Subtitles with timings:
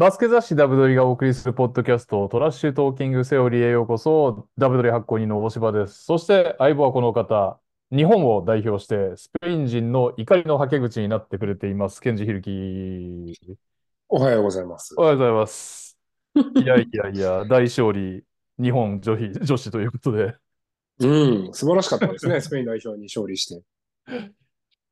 [0.00, 6.04] バスケ雑誌ダブドリがお送りするポッドキャスト、トラッシュトーキングセオリーへようこそ、ダブドリ発行人の大柴です。
[6.04, 7.60] そして相棒はこの方、
[7.94, 13.38] 日本を代表してスペイン人の怒りのはけ口になってくれています、ケンジヒルキ。
[14.08, 15.02] おはようございますお。
[15.02, 15.98] はようございます。
[16.56, 18.24] いやいやいや、大勝利、
[18.58, 20.34] 日本女子、女子ということで、
[21.00, 23.62] うん、素晴らしかったですね、スペイン代表に勝利して。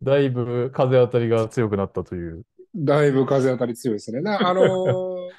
[0.03, 2.45] だいぶ風当たりが強くなったという。
[2.75, 4.21] だいぶ風当たり強いですね。
[4.21, 5.39] な、 あのー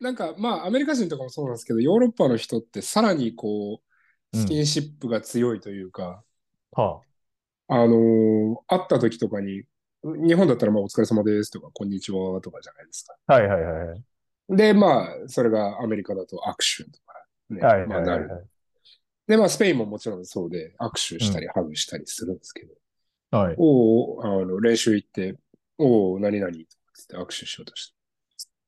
[0.00, 6.22] なんか、まあ、アメリカ人とかもそうなんですけど、ヨーロッパの人ってさらにこう、スキンシップが強いというか、
[6.72, 7.04] は
[7.68, 9.62] あのー会った時とかに、
[10.04, 13.16] 日本だったら、まあ、お疲れ様ですとか、こんにちはとかじゃないですか。
[13.26, 14.02] あ、はいはいはいはい。
[14.48, 17.14] で、まあ、それがアメリカだと握手とか、
[17.50, 18.26] ね、はいまあ、ないる。
[18.26, 18.46] はいははい。
[19.26, 22.74] で、まあ、スペインももちろんそうで、握手したり、ハグしたりするんですけど、
[23.30, 23.56] はい。
[23.56, 25.36] おお、あの、練習行って、
[25.78, 27.94] おお、何々とかつって握手しようとして。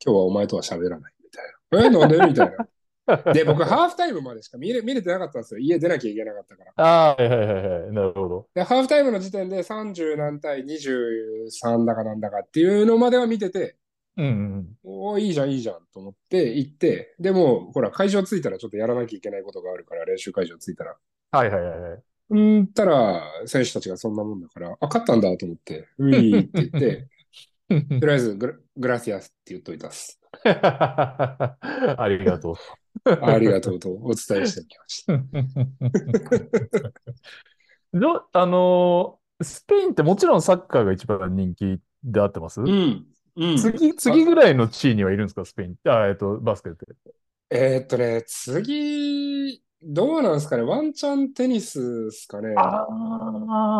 [0.04, 1.44] 今日はお前とは喋らないみたい
[1.80, 1.86] な。
[1.86, 2.26] え、なんで？
[2.26, 2.68] みたいな。
[3.32, 5.60] で、僕、ハーフタイムまでしか見れ見れてなかったんですよ。
[5.60, 6.72] 家出なきゃいけなかったから。
[6.76, 7.92] ああ、はいはいはいはい。
[7.92, 8.48] なるほど。
[8.54, 13.76] で、ハーフタイムの時点で30何対23だかなんだかっていうのまでは見てて、
[14.18, 20.96] うんうんおお、いいじゃん、いいじゃんと思って行って、でも、ほら、会場着いたらちょっとやらなきゃいけないことがあるから、練習会場着いたら。
[21.30, 22.02] はいはいはいはい。
[22.30, 27.08] うんたら、選手たちがそんなもんだから、あ、勝ったんだと思って、ういって言って、
[28.00, 30.20] とりあえずグラ、グラシアスって言っといたっす。
[30.44, 31.56] あ
[32.08, 32.56] りがとう。
[33.04, 35.22] ありがとうとお伝えしておきました。
[37.94, 43.06] どあのースペインってもちろんサッカーが一番人気であってます、うん。
[43.36, 43.56] うん。
[43.56, 45.72] 次、次ぐらいの地位にはいるんですか、スペイン？
[45.72, 45.90] って。
[45.90, 46.86] あ、えっと、バスケって。
[47.50, 50.62] えーっとね、次、どうなんですかね？
[50.62, 52.54] ワンチャンテニスですかね？
[52.56, 52.86] あ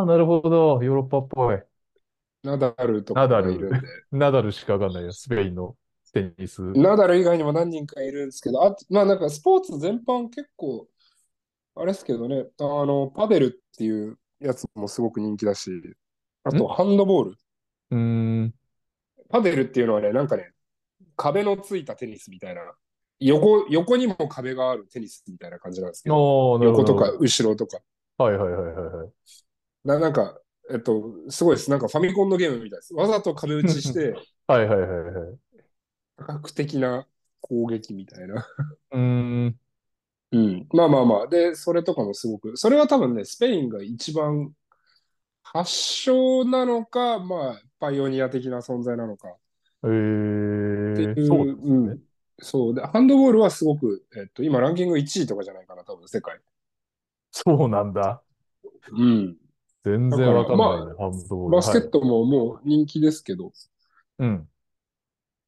[0.02, 0.82] あ、なるほど。
[0.82, 1.60] ヨーロッパっぽい。
[2.44, 3.88] ナダルとかナダいるんで。
[4.12, 5.76] ナダルしかわかんないよ、スペインの
[6.12, 6.62] テニス。
[6.62, 10.86] ナダル以外にも何人かいるんですけど、あと、まあなんかスポーツ全般結構、
[11.74, 15.70] あれですけどね、あの、パデルっていうやつもすごく人気だし、
[16.44, 17.36] あとハンドボール。
[17.90, 17.98] うー
[18.44, 18.54] ん。
[19.28, 20.52] パデルっていうのはね、なんかね、
[21.16, 22.62] 壁のついたテニスみたいな、
[23.20, 26.64] 横、横にも壁があるテニスみたいな感じなんですけど、ど。
[26.64, 27.78] 横とか後ろとか。
[28.16, 29.10] はいはいはいはいはい。
[29.84, 30.40] な、なんか、
[30.70, 31.70] えっと、すごいです。
[31.70, 32.94] なんかファミコンのゲームみたいです。
[32.94, 34.14] わざと壁打ちして、
[34.46, 35.38] はいはいはいはい。
[36.16, 37.06] 科学的な
[37.40, 38.46] 攻撃みたいな。
[38.92, 39.58] うーん。
[40.30, 40.68] うん。
[40.72, 41.26] まあまあまあ。
[41.26, 44.52] で、それとかもすごく、それは多分ね、スペインが一番
[45.42, 49.36] 発祥なのか、まあ、パイオニア的な存在なのか。
[49.84, 51.62] えー、っていうそうですね。
[51.64, 52.07] うん
[52.40, 52.74] そう。
[52.74, 56.40] で、ハンドボールはすごく、えっと、今ランキング1位とかじゃないかな、多分世界。
[57.30, 58.22] そうなんだ。
[58.92, 59.36] うん。
[59.84, 61.56] 全然わかんないね、だハンドボール。
[61.56, 63.50] バスケットももう人気ですけど、っ
[64.18, 64.28] はい。
[64.28, 64.48] うん。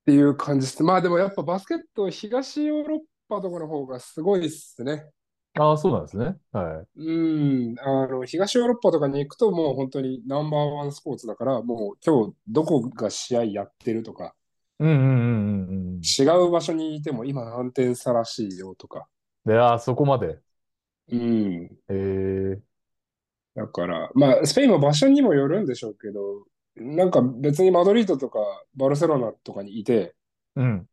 [0.06, 0.82] ていう感じです。
[0.82, 5.10] まあでもやっぱバスケット、東ヨーロッパとかの方がすごいっすね。
[5.54, 6.36] ああ、そうなんですね。
[6.52, 6.86] はい。
[6.96, 7.76] うん。
[7.80, 14.34] あの、東ヨーロッパとかに行くともう本当にナンバーワンスポーツだから、もう今日どこが試合やってるとか、
[14.80, 16.00] うんうんうんうんうん。
[16.00, 19.06] 違う場所にいても今何点差らしいよとか。
[19.44, 20.38] で、ああ、そこまで。
[21.12, 21.70] うん。
[21.88, 22.60] えー、
[23.54, 26.46] だから、まあ、スペインも場所にもよるんでしょうけど、
[26.76, 28.38] なんか別にマドリードとか
[28.74, 30.14] バルセロナとかにいて、
[30.56, 30.86] うん。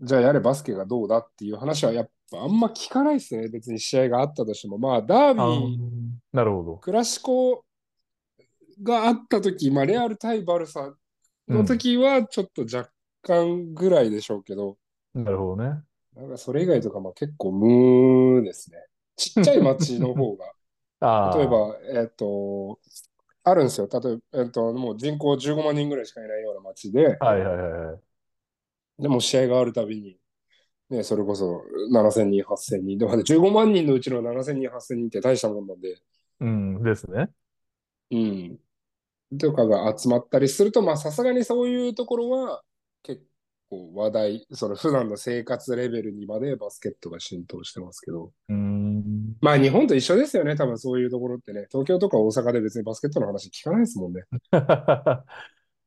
[0.00, 3.48] じゃあやれバスケがどうだっていう話はやっぱあんま聞かないですね。
[3.48, 4.78] 別に試合があったとしても。
[4.78, 5.78] まあ、ダービあーー、
[6.32, 6.76] なるほど。
[6.76, 7.64] クラシコ
[8.82, 10.94] があった時、まあ、レアル対バルサ
[11.48, 12.91] の時はちょっと若
[13.22, 14.76] 干ぐらいでしょうけど、
[15.14, 15.80] なるほどね。
[16.14, 18.78] なんかそれ以外とかまあ結構無ですね。
[19.16, 20.52] ちっちゃい町の方が。
[21.00, 21.38] ああ。
[21.38, 22.78] 例えば、えっと、
[23.44, 23.88] あるんですよ。
[23.90, 28.00] 例えば、えっと、もう人口15万人ぐらいしかいないような町で、はいはいはいはい。
[28.98, 30.18] でも試合があるたびに、
[30.90, 32.98] ね、それこそ7000人、8000人。
[32.98, 35.98] でもね15万人のうちの7000人、8000人って大したもんなんで、
[36.40, 37.30] うんですね。
[38.10, 38.58] うん。
[39.38, 42.62] とかが集まったりすると、まあさすがにそういうところは
[43.02, 43.22] 結
[43.70, 49.36] 構話題、その普段の生活レベルにまでバスケットが浸透してますけど、うーん。
[49.40, 51.66] まあ日本と一緒ですよね、多分そういうところってね。
[51.70, 54.22] 東京とか大阪で別にバスケットの話聞かないですもんね。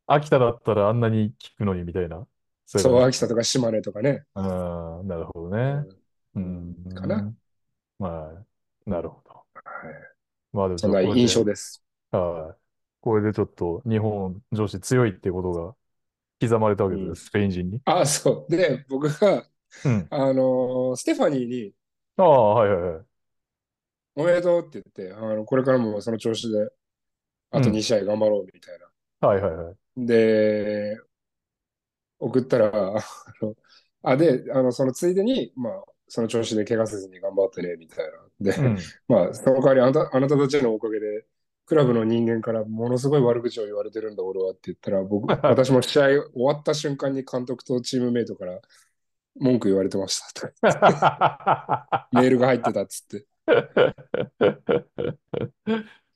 [0.08, 2.28] 秋田だったらあんなに聞くのにみたいな？
[2.66, 4.24] そそう、いう秋田とか島根とかね。
[4.34, 4.50] 感じ。
[4.50, 5.86] うん、なるほどね。
[6.36, 6.76] うん。
[6.94, 7.34] かな。
[8.00, 9.32] まあ、なるほど。
[9.64, 10.16] はい
[10.54, 11.84] まあでもちそんな印象です。
[12.12, 12.62] はい。
[13.02, 15.76] これでちょっと日本女子強いっていうことが
[16.40, 17.82] 刻まれたわけです、うんスペイン人に。
[17.86, 18.52] あ、そう。
[18.52, 19.50] で、僕が、
[19.84, 20.12] うん。
[20.12, 21.76] あのーステファニーに、
[22.18, 23.06] ああ、はいはいはい。
[24.16, 26.70] おめでとうって言って、あの、これからもその調子で、
[27.52, 28.88] あとうん2試合頑張ろうみたいな。
[29.22, 29.76] はいはいはい。
[29.98, 30.98] で、
[32.20, 32.68] 送ったら、
[32.98, 33.02] あ
[33.42, 33.56] の、
[34.04, 38.06] あ、で、あの、そのついでに、まあ、その調子で怪我せずに頑張ってね、みたい
[38.40, 38.52] な。
[38.52, 38.94] で、うん。
[39.08, 41.26] まあ、その代わりあなた、あなたたちのおかげで、
[41.66, 48.60] クラブの人間からものすごい悪口を言われてるんだ、俺はって言ったら、僕、 私も試合終わった瞬間に監督とチームメイトから
[49.36, 50.48] 文句言われてました。
[52.12, 53.26] メールが入ってたっつって。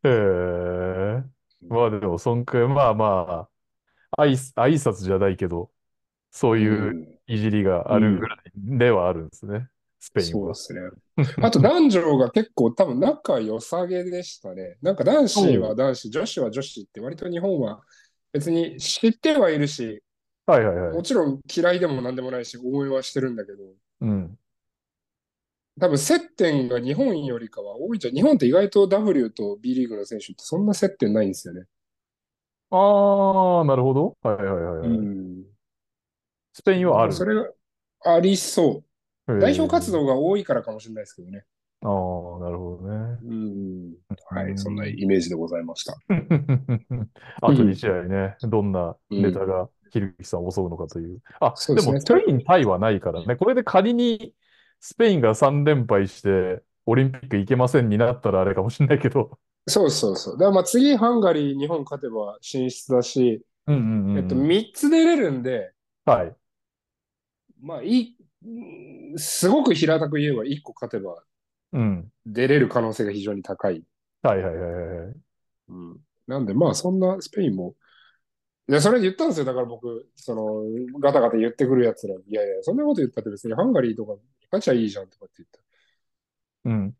[0.03, 1.23] へえ。
[1.67, 3.49] まあでも、そんくらい、まあま
[4.17, 5.71] あ、挨挨拶じゃないけど、
[6.31, 9.69] そういううんいじりがあるぐらいではあるんですね、
[9.99, 10.55] スペインは。
[10.55, 11.35] そうですね。
[11.43, 14.77] あと男女が結構多分仲良さげでしたね。
[14.81, 17.81] なんか男子は男子、女子は女子って割と日本は
[18.31, 20.01] 別に知ってはいるし、
[20.45, 20.95] はいはいはい。
[20.95, 23.63] もちろん嫌いでも何でもないし、応援はしてるんだけど、
[24.01, 24.37] うん。
[25.79, 28.13] 多分接点が日本よりかは多いじゃん。
[28.13, 31.65] 日本って意外と W と B リーグの選手ってそんな接点ないんですよね。
[32.71, 34.17] ああ、なるほど。
[34.21, 34.89] はいはいはいはい。
[34.89, 35.45] ん。
[36.53, 37.13] スペインはある。
[37.13, 37.49] それが
[38.05, 38.88] ありそう。
[39.37, 41.45] 代表活動が多いからかもしれないですけどね。
[41.81, 43.17] ああ、なるほどね。
[43.23, 43.93] うん。
[44.29, 45.93] はい、うんそんなイメージでございました。
[47.41, 51.21] あと2試合ね、どんなネタがひるきさんを襲うのかという。
[51.39, 53.35] あ、ですねでもスペイン、タイはないからね。
[53.37, 54.33] これで仮に
[54.81, 59.39] スペインが3連敗してオリンピック行けませんになったらあれかもしれないけど。
[59.67, 60.33] そうそうそう。
[60.33, 64.17] だからまあ次ハンガリー、日本勝てば進出だし、うんうんうん。
[64.17, 65.71] えっと、3つ出れるんで、
[66.03, 66.35] はい。
[67.61, 68.18] まあいい、うん
[69.17, 71.23] すごく平たく言えば1個勝てば
[71.71, 72.11] うん。
[72.25, 73.83] 出れる可能性が非常に高い。
[74.21, 75.15] はいはいはいはいはい。
[75.69, 75.97] うん、
[76.27, 77.75] なんでまあそんなスペインも、
[78.67, 79.45] いや、それ言ったんですよ。
[79.45, 80.63] だから僕、その、
[80.99, 84.13] ガタガタ言ってくるやつら、いやいや、そんなこと言ったって別にハンガリーとか
[84.51, 85.59] 勝ちゃいいじゃんとかって言った。
[86.65, 86.95] うん。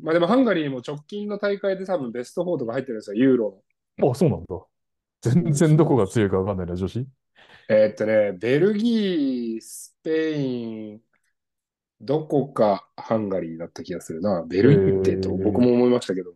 [0.00, 3.62] まあでもハンガリーも直近の大会で多分ベスト4とか入ってるんですよ、ユーロ
[3.98, 4.10] の。
[4.10, 4.46] あ、そうなんだ。
[5.20, 7.06] 全然どこが強いかわかんないな、女子。
[7.68, 11.00] えーっとね、ベルギー、スペイン、
[12.00, 14.44] どこかハンガリーだった気がするな。
[14.44, 16.32] ベルギーってと僕も思いましたけど。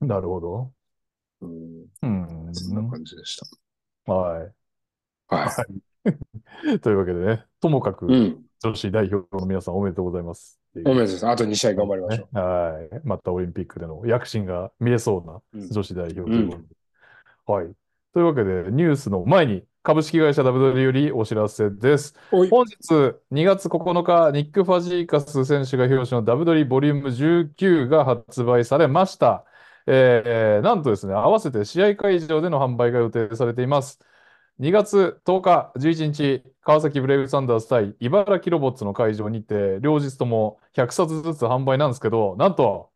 [0.00, 0.72] なるほど。
[1.40, 2.06] うん、う
[2.50, 2.54] ん。
[2.54, 3.36] そんな感じでし
[4.04, 4.12] た。
[4.12, 4.52] はい。
[5.28, 5.50] は
[6.72, 6.78] い。
[6.80, 8.42] というわけでね、ともかくうん。
[8.62, 11.26] 女子代表の皆さんおめでとうございますおめでとうございます。
[11.26, 13.00] あと2試合頑張りましょねはい。
[13.04, 16.68] またオリンピックでの躍進が見れそうなうん女子代表ということで。
[17.46, 17.74] はい。
[18.16, 22.14] というわけで、ニュースの前に、株式会社 W よりお知らせです。
[22.48, 29.44] 本日2月9日、ニック・ファジーカス選手が表紙の W ボリューム19が発売されました。
[29.86, 34.00] えーなんとですね、合わせて試合会場での販売が予定されています。
[34.58, 42.90] 2月10日、11日、川崎ブレイブサンダース対茨城ロボッツの会場にて、両日とも100冊ずつ販売なんですけど、なんと、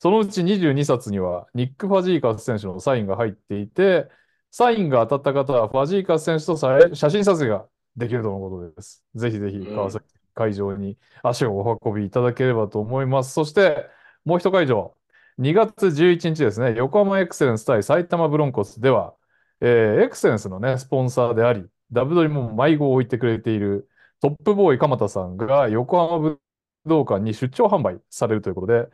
[0.00, 4.08] そのうち22冊にはニック・ファジーカス選手のサインが入っていて、
[4.58, 9.04] サインが当たった方はファジーカス選手と写真撮影ができるとのことです。
[9.14, 13.34] ぜひぜひ川崎会場に足をお運びいただければと思います。
[13.34, 13.86] そして、
[14.24, 14.96] もう一会場、
[15.38, 19.14] 2月11日ですね、横浜エクセレンス対埼玉ブロンコスでは、
[19.60, 23.90] えーエクセレンスのね、スポンサーであり、ダブドリも迷子を置いてくれている
[24.22, 26.40] トップボーイ鎌田さんが横浜武
[26.86, 28.88] 道館に出張販売されるということで、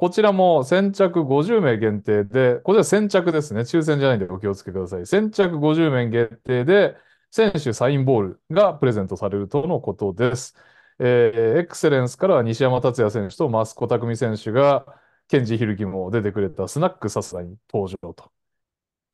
[0.00, 3.60] こちらも先着50名限定で、こちら先着ですね。
[3.60, 5.06] 抽選じゃないんでお気をつけください。
[5.06, 6.96] 先着50名限定で、
[7.30, 10.56] 選手サインボールがプレゼントされるとのことです。
[11.00, 14.86] えーエクセレンスからは西山達也選手と増子匠選手が、
[15.28, 18.32] ケンジヒルキも出てくれたスナックサスダに登場と。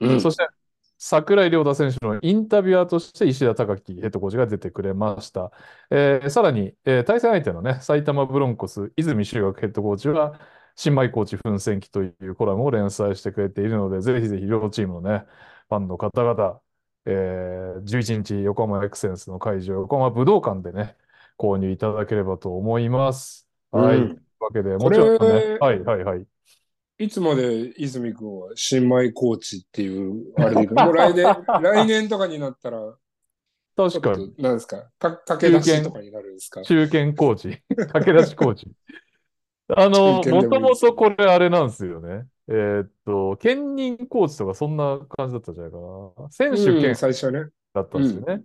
[0.01, 0.47] うんそして、
[0.99, 5.51] 桜井亮太選手のインタビュアーとして石田貴樹ヘッドコーチが出てくれました。
[5.91, 10.39] えーさらに、えー対戦相手のね、埼玉ブロンコス、泉修学ヘッドコーチは、
[10.77, 15.25] 新米コーチ奮戦記というコラムを連載してくれているので、ぜひぜひ両チームのね、
[15.69, 16.61] ファンの方々、
[17.07, 20.97] えー11日、横浜エクセンスの会場、横浜武道館でね、
[21.39, 23.49] 購入いただければと思います。
[23.71, 23.99] はい。
[23.99, 26.27] うんというわけで、もちろんね、はいはいはい。
[26.99, 31.25] いつまで泉君は新米コーチっていう、あれでいくもう来年、
[31.63, 32.97] 来年とかになったら、
[33.77, 36.63] 確かに、、なんですか、か駆け出しとかになるんですか？
[36.63, 38.69] 中堅コーチ、駆け出しコーチ。
[39.69, 42.29] あの、もともとこれあれなんですよね。
[42.49, 46.31] えーっと、兼任コーチとかそんな感じだったんじゃないかな。
[46.31, 47.51] 選手うん兼最初はね。
[47.75, 48.35] だったんですよね。
[48.35, 48.45] うん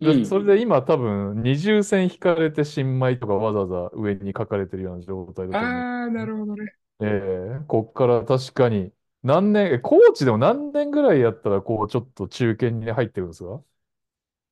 [0.00, 5.66] でそれで今多分二重線引かれて新米とかわざわざ上に書かれてるような状態だと思う。
[5.66, 6.72] ああ、なるほどね。
[7.02, 13.62] ええこっから確かに何年、えコーチでも何年ぐらいやったらこうちょっと中堅に入ってるんですか？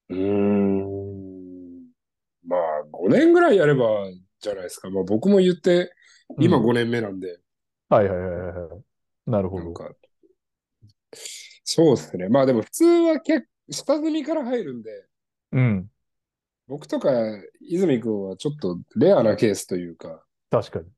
[0.09, 1.89] うーん。
[2.47, 2.61] まあ、
[2.91, 3.87] 5年ぐらいやれば
[4.41, 4.91] じゃないですか。
[4.91, 5.93] まあ僕も言って、
[6.37, 7.41] 今うん5年目なんで、
[7.89, 8.83] はいはいはいはいはい。
[9.27, 9.75] なるほど。
[11.65, 12.29] そうですね。
[12.29, 15.07] まあでも普通は結下積みから入るんで、
[15.53, 15.91] うん。
[16.69, 17.11] 僕とか
[17.61, 20.89] 泉君はちょっとレアなケースというか、確かに。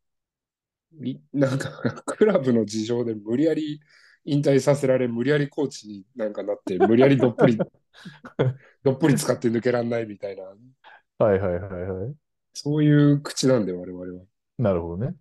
[0.93, 1.71] みなんか、
[2.07, 3.81] クラブの事情で無理やり
[4.25, 7.57] 引退させられ、無理やりコーチになんかなって、無理やりどっぷり、
[8.83, 12.15] どっぷり使って抜けらんないみたいな、はいはいはいはい。
[12.55, 14.27] そういう口なんで、我々は。
[14.61, 15.15] なるほどね。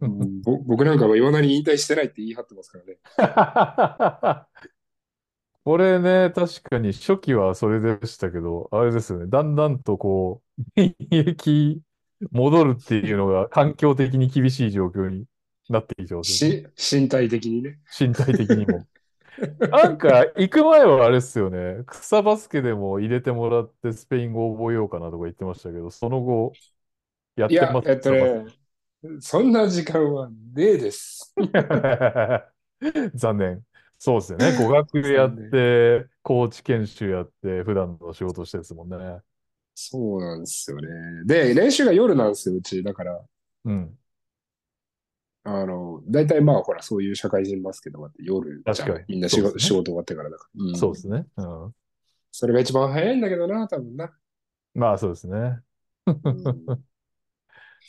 [0.00, 4.46] うんぼ僕なんかはいまだに引退してないって言い張ってますからね。
[5.64, 9.26] これね、確かに初期はそれでしたけど、あれですよね。
[9.28, 11.80] だんだんとこう、現役
[12.30, 15.26] 戻るっていうのが環境的に厳しい状況に
[15.68, 16.70] なってきてますよね。
[16.74, 17.78] し身体的にね。
[17.98, 18.86] 身体的にも。
[19.70, 21.84] なんか、行く前はあれですよね。
[21.86, 26.52] 草バスケでも入れてもらってスペイン語を覚えようかなとか言ってましたけど、その後、
[27.36, 28.59] やってま、すいやえっとね、
[29.20, 31.34] そんな時間はねえです。
[33.14, 33.64] 残念。
[33.98, 34.56] そうですよね。
[34.58, 38.96] 語学やっ残て、コーチ研修やって、普段の仕事してですもんね。
[39.74, 40.88] そうなんですよね。
[41.24, 42.82] で、練習が夜なんですよ、うち。
[42.82, 43.20] だから、
[43.64, 43.98] うん。
[45.44, 50.64] あの、大体まあ、ほら、そういう社会人バスケとかって夜じゃん確かにみんな仕ね仕事終わってからだから。
[50.66, 51.26] うんそうですね。
[51.36, 51.74] うん。
[52.32, 54.12] それが一番早いんだけどな、多分な。
[54.74, 55.60] まあそうですね。
[56.06, 56.84] うん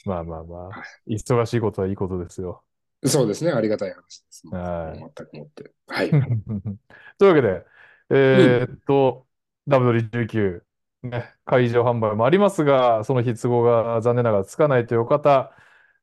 [0.05, 2.63] まあまあまあ、忙しいことはいいことですよ。
[3.05, 4.47] そうですね、ありがたい話です。
[4.47, 5.71] はい全くもって。
[5.87, 6.09] はい。
[7.17, 7.65] というわけで、
[8.09, 9.25] えーっと、
[9.67, 10.63] W19、
[11.03, 15.51] ね、会場販売もありますが、その日都合が残念ながらつかないという方、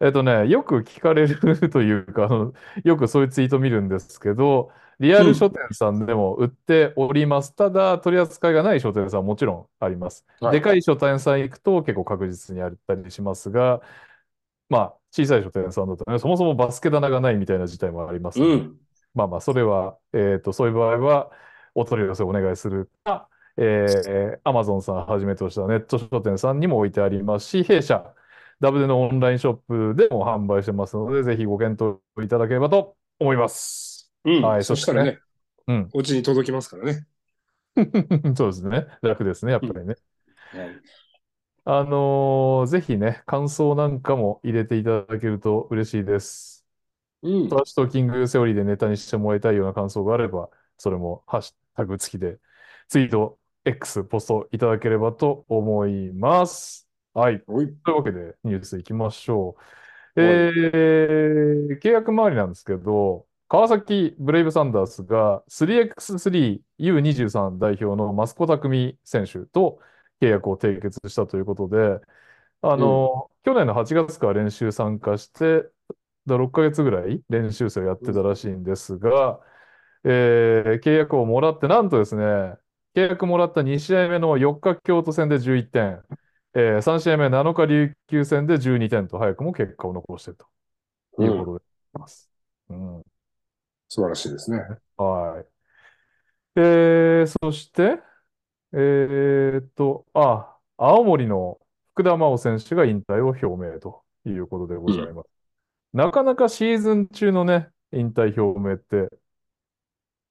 [0.01, 2.53] えっとね、よく聞かれるというか、あの、
[2.85, 7.55] よくそういうツイート見るんですけど、リアル書店さんでも売っております。
[7.55, 10.25] ただ、取り扱いがない書店さんはもちろんあります。
[10.41, 13.81] はいでかい書店さん行くと結構確実にあったりしますが、
[14.69, 18.77] まあ、小さい書店さんだとね、そもそもバスケ棚がないみたいな事態もありますのでうん。
[19.15, 21.31] まあまあ、それは、えっと、そういう場合は、
[21.75, 28.15] お取り寄せお願いするか、えー、Amazon さんはじめとしたネット書店さんにも置いてありますし、弊社、
[28.61, 34.13] ダブデのオンラインショップでも販売してますので、ぜひご検討いただければと思います。
[34.25, 34.43] うん。
[34.43, 35.19] はいそしたらね、
[35.67, 35.89] うん。
[35.93, 37.07] お家に届きますからね。
[38.37, 38.87] そうですね。
[39.03, 39.95] 楽ですね、やっぱりね。
[40.53, 40.83] はい。
[41.65, 46.67] あのーぜひね、感想なんかも入れていただけると嬉しいです。
[47.23, 47.57] うんト。
[47.57, 52.39] ラッシュトーキングセオリーでネタにしてもらいたいような感想があれば、それもハッシュタグ付きで
[52.89, 56.88] ツイート、X、ポストいただければと思います。
[57.19, 57.43] はい。
[57.49, 57.75] おい。
[57.85, 59.57] というわけでニュースいきましょ
[60.17, 60.21] う。
[60.21, 69.81] はいえー、契約周りなんですけど、川崎ブレイブサンダースが 3x3U23 代表の増子匠選手と
[70.21, 71.99] 契約を締結したということで、
[72.63, 75.69] あの、去年の8月から練習参加して、
[76.27, 79.41] だ6ヶ月ぐらい練習生をやってたらしいんですが、
[80.05, 82.25] えー契約をもらって、なんとですね、
[82.95, 86.03] 契約もらった2試合目の4日京都戦で11点、
[86.55, 90.39] えー3試合目7日琉球戦で12点と早くも結果を残している
[91.17, 92.31] ということでます。
[92.69, 93.03] うん
[93.89, 94.59] 素晴らしいですね。
[94.97, 96.61] はい。
[96.61, 98.01] えー、そして、
[98.73, 101.59] えーっと、あ、青森の
[101.95, 105.29] 福田真央選手が引退を表明ということでございます。
[105.95, 109.09] なかなかシーズン中のね、引退表明って、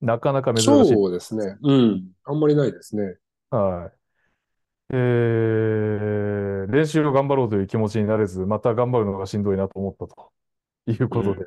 [0.01, 0.93] なかなか珍しい。
[0.93, 1.57] そうですね。
[1.63, 2.11] うん。
[2.25, 3.17] あんまりないですね。
[3.49, 3.96] はい。
[4.89, 10.31] えー、練習を頑張ろうという気持ちになれず、また頑張るのがしんどいなと思ったと
[10.87, 11.45] いうことで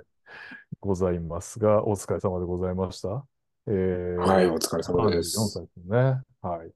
[0.80, 3.26] ございますが、お疲れ様でございました。
[3.66, 5.48] えー、はい、お疲れ様で34す。
[5.50, 5.98] 歳ですね。
[6.42, 6.72] はい。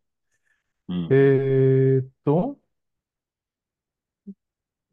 [0.87, 2.59] うんえーっと、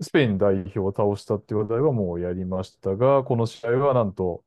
[0.01, 4.44] スペイン代表を倒したっていう話題はもうやりましたが、この試合はなんと、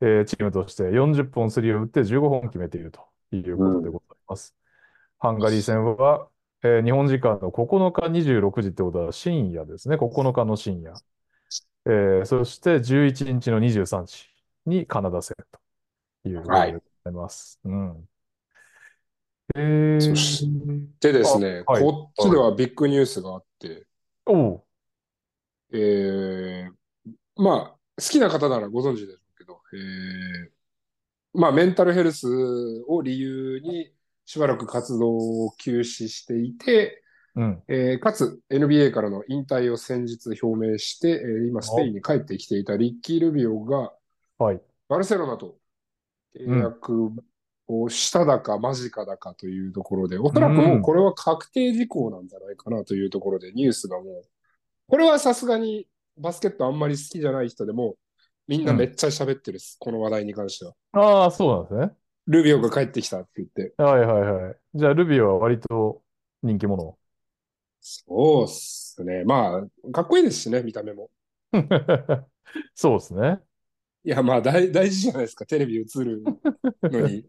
[0.00, 4.56] えーチームとして40本スリーを打って15本決めているということでございます。
[5.18, 6.28] ハンガリー戦は、
[6.62, 9.96] えー日本時間の9日26時ってことは深夜ですね。
[9.96, 10.94] 9日の深夜。
[11.86, 14.28] えーそして11日の23時
[14.66, 15.36] にカナダ戦
[16.22, 17.60] ということでございます。
[17.64, 18.08] うん。
[19.56, 20.48] えーそし
[21.00, 23.86] でですね、あはいこっちではビッグニュースがあって、
[24.26, 24.62] おう
[25.72, 26.72] えー、
[27.36, 32.26] まあ、好きな方ならご存知でしょうけど、えー、まあ、メンタルヘルス
[32.88, 33.92] を理由に
[34.30, 37.02] しばらく活動を休止していて、
[37.34, 37.62] うん。
[37.66, 43.92] えーかつ NBA からの引退を先日表明して、えー今スペインに帰ってきていたリッキー・ルビオが
[44.38, 44.60] はい。
[44.88, 45.56] バルセロナと
[46.38, 47.10] 契約
[47.66, 54.22] をしただか間近だかというところで、おそらくもうこれは確定事項なんじゃないかなというところでニュースがもう、
[54.86, 57.96] これはさすがにバスケットあんまり好きじゃない人でも
[58.46, 60.74] みんなめっちゃ喋ってるです、この話題に関しては。
[60.92, 61.99] ああ、そうなんですね。
[62.30, 63.74] ルビオが帰ってきたって言って。
[63.76, 64.56] はいはいはい。
[64.74, 66.02] じゃあ、ルビーは割と
[66.42, 66.98] 人気者？
[67.80, 69.24] そうっすね。
[69.24, 71.10] まあ、かっこいいですしね、見た目も。
[72.74, 73.40] そうですね。
[74.04, 75.44] いや、まあ大、大事じゃないですか。
[75.46, 76.22] テレビ映る
[76.90, 77.26] のに。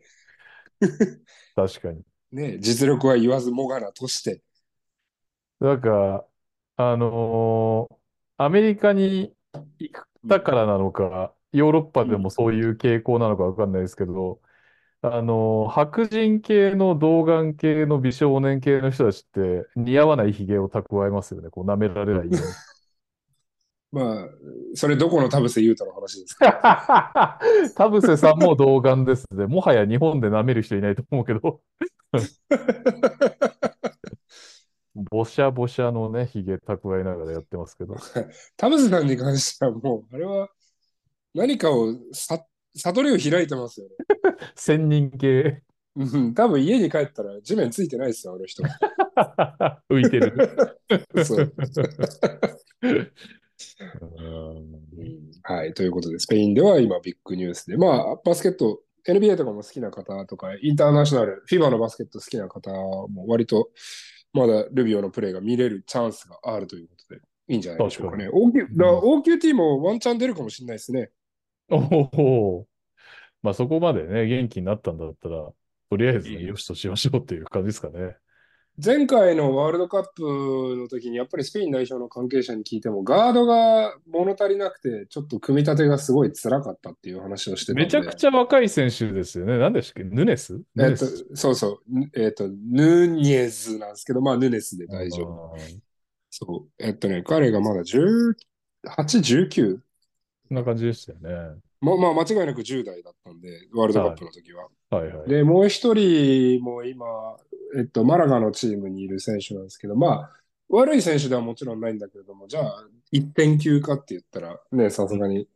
[1.55, 2.03] 確かに。
[2.31, 4.41] ね、実力は言わずもがなとして。
[5.59, 6.27] なんか、
[6.77, 8.01] あのー
[8.37, 9.35] アメリカに
[9.77, 14.41] 行ったからなのか、ヨーロッパでもそういう傾向なのかわかんないですけど、
[15.03, 21.49] あのー白人系の童顔系の美少年系の人たちって似合わない髭を蓄えますよね。
[21.49, 22.39] こう舐められないように。
[23.91, 24.29] まあ、
[24.73, 27.39] それどこの田臥勇太の話ですか？
[27.75, 29.47] 田臥さんも童顔ですね。
[29.47, 31.61] もはや日本で舐める人いないと思うけど、
[34.95, 37.95] ボシャボシャのね、髭蓄えながらやってますけど。
[38.57, 40.49] 田臥さんに関してはもう、あれは
[41.33, 42.43] 何かをさ
[42.75, 43.93] 悟りを開いてますよね。
[44.55, 45.61] 千人系
[45.95, 48.63] うん、多分家に帰ったら地面ついてないですよ、あの人。
[49.89, 50.33] 浮いてる。
[51.25, 51.53] そう
[54.17, 54.81] うん
[55.43, 55.73] はい。
[55.73, 63.69] ということで、スペインでは今ビッグニュースで、まあ、バスケット、NBA とかも好きな方とか、インターナショナル、FIBA のバスケット好きな方も割と、
[64.33, 68.29] まだルビオのプレーが見れるチャンスがあるということで、いいんじゃないでしょうかね。
[68.29, 71.09] OQ OQT もワンチャン出るかもしれないですね。
[71.71, 71.77] お
[72.17, 72.67] お。
[73.41, 75.49] まあそこまでね、元気になったんだったら、
[75.89, 78.15] とりあえずねよしとしましょうっていう感じですかね。
[78.83, 80.23] 前回のワールドカップ
[80.77, 87.73] の時に、やっぱりスペイン代表の関係者に聞いても、ガードが物足りなくて、ちょっと組み立てがすごい辛かったっていう話をして。
[87.73, 89.57] めちゃくちゃ若い選手ですよね。
[89.57, 90.09] 何でしたっけ？
[90.09, 95.57] ヌネスヌえそうそう、ぬえっと、ヌニエズなんですけど、まあ、ヌネスで大丈夫。
[96.29, 96.71] そう。
[96.79, 98.35] えっとね、彼がまだ18、
[98.87, 99.79] 19?
[100.51, 101.61] そんな感じでしたよね。
[101.79, 104.67] ままあ、間違いなく10代だったんで、ワールドカップの時は。
[104.89, 105.29] はいはい。
[105.29, 107.05] で、もう一人も今、
[107.77, 110.31] えっと、マラガのチームにいる選手なんですけど、まあ、
[110.67, 115.47] 悪い選手ではもちろんないんだけれども、じゃあ、一点級かって言ったら、ね、さすがに、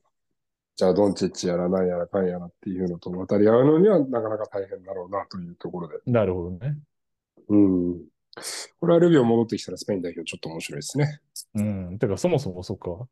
[0.78, 5.96] じゃあ、ドンチッチやら何やらかんやらっていうのと渡り合うのにはなかなか大変だろうなというところで。
[6.06, 6.78] なるほどね。
[7.50, 8.02] うん。
[8.80, 11.20] これはルビオ戻ってきたらスペイン代表ちょっと面白いですね。
[11.56, 12.00] うん。
[12.00, 13.06] てか、そもそもそっか。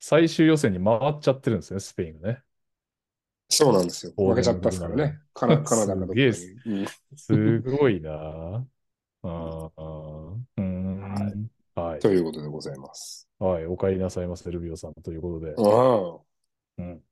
[0.00, 2.42] 最終予選に回っちゃってるんですね、スペインがね。
[3.50, 4.12] そうなんですよ。
[4.16, 5.18] 負けちゃったですからね。
[5.34, 6.32] カナカナダかどっかに。
[6.32, 8.66] すげうんすごいなあ
[9.22, 11.50] あーうん。
[11.74, 12.00] はい。
[12.00, 13.28] ということでございます。
[13.38, 13.66] はい。
[13.66, 15.54] お帰りなさいませ、ルビオさんということで。
[15.56, 16.20] あ
[16.78, 17.02] うん。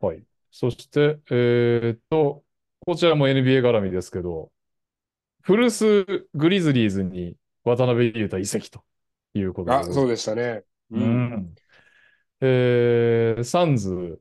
[0.00, 0.22] はい。
[0.50, 2.44] そして、えーっと、
[2.86, 4.50] こちらも NBA 絡みですけど、
[5.42, 8.84] 古巣グリズリーズに渡辺裕太移籍と
[9.34, 9.90] いうことあ、で。
[9.90, 10.64] あそうでしたね。
[10.90, 10.98] う。
[10.98, 11.54] ん。
[12.40, 14.20] えー、サンズ、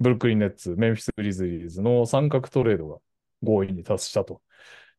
[0.00, 2.98] ブルックリンネッツ、メンフィス・グリズリーズの三角トレードが
[3.42, 4.42] 合意に達したと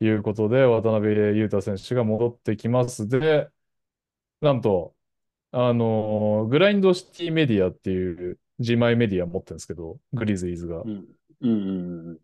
[0.01, 3.07] いうことで、渡辺裕太選手が戻ってきます。
[3.07, 3.49] で、
[4.41, 4.95] なんと、
[5.51, 10.81] あのーグラインドシティメディアっていう自前メディア持ってるんですけど、グリズリーズが。
[10.81, 11.07] うん
[11.41, 12.19] うんうん。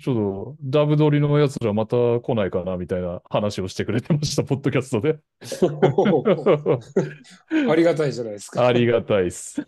[0.00, 5.18] ちょっと、ダブ撮りのやつらまた来ないかなみたいな話をしてくれてました、ポッドキャストで。
[7.68, 8.64] ありがたいじゃないですか。
[8.64, 9.60] ありがたいっす。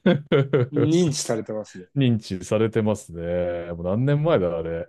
[0.73, 1.87] 認知されてますね。
[1.97, 3.73] 認知されてますね。
[3.73, 4.87] もう何年前だ、あれ。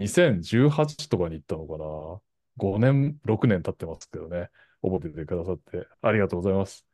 [0.00, 1.84] 2018とかに行ったのかな。
[2.56, 4.48] 5年、6年経ってますけどね。
[4.82, 6.84] 覚えててくださってありがとうございます。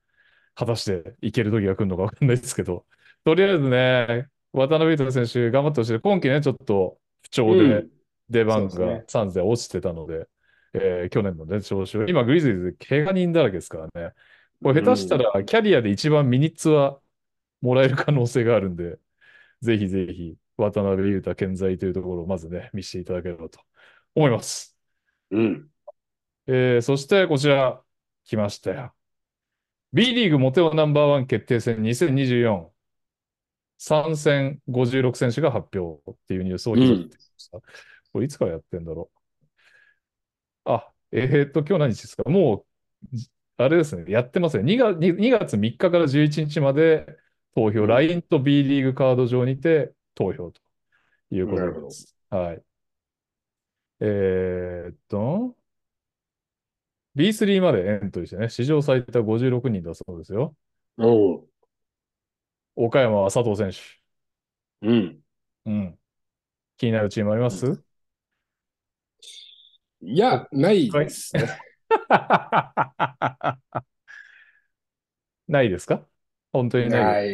[0.54, 2.84] 果たして行ける時が来るのかわかんないですけど。
[3.24, 6.00] とりあえずね、渡辺裕太選手頑張ってほしい。
[6.00, 7.90] 今季ね、ちょっと不調でうん
[8.28, 10.28] 出番がサンズで落ちてたので、
[10.74, 12.06] えー去年のね、調子を。
[12.06, 14.14] 今、グリズリーズ、怪我人だらけですからね。
[14.62, 16.98] これ下手したら、キャリアで一番ミニッツは
[17.60, 18.98] もらえる可能性があるんで、
[19.62, 23.60] ぜひぜひ、渡辺裕太健在というところをまずね、見せていただければと
[24.14, 24.76] 思います。
[25.30, 25.70] うん。
[26.48, 27.82] えーそして、こちら、
[28.24, 28.92] 来ましたよ。
[29.92, 32.75] B リーグモテオナンバーワン決定戦2024。
[33.78, 37.58] 参戦56選手が発表っていうニュースを拾ってきました。
[38.12, 39.10] これいつからやってんだろ
[40.66, 40.70] う？
[40.70, 42.28] あ、えーっと、今日何日ですか？
[42.28, 42.64] も
[43.12, 44.64] う、じあれですね、やってますね。
[44.64, 47.06] 2月 ,2 月3日から11日まで
[47.54, 50.60] 投票、うん LINE と B リーグカード上にて投票と
[51.30, 52.16] いうことです。
[52.28, 52.62] はい。
[54.00, 55.56] えーっと、
[57.16, 60.54] B3 までエントリーしてね、史上最多56人だそうですよ。
[60.98, 61.48] おう。
[62.76, 63.78] 岡山は佐藤選手。
[64.82, 65.22] うん。
[65.64, 65.98] うん。
[66.76, 67.84] 気になるチームあります、う
[70.02, 71.58] いや、ないですね。
[75.48, 76.06] ないですか？
[76.52, 77.26] 本当にない？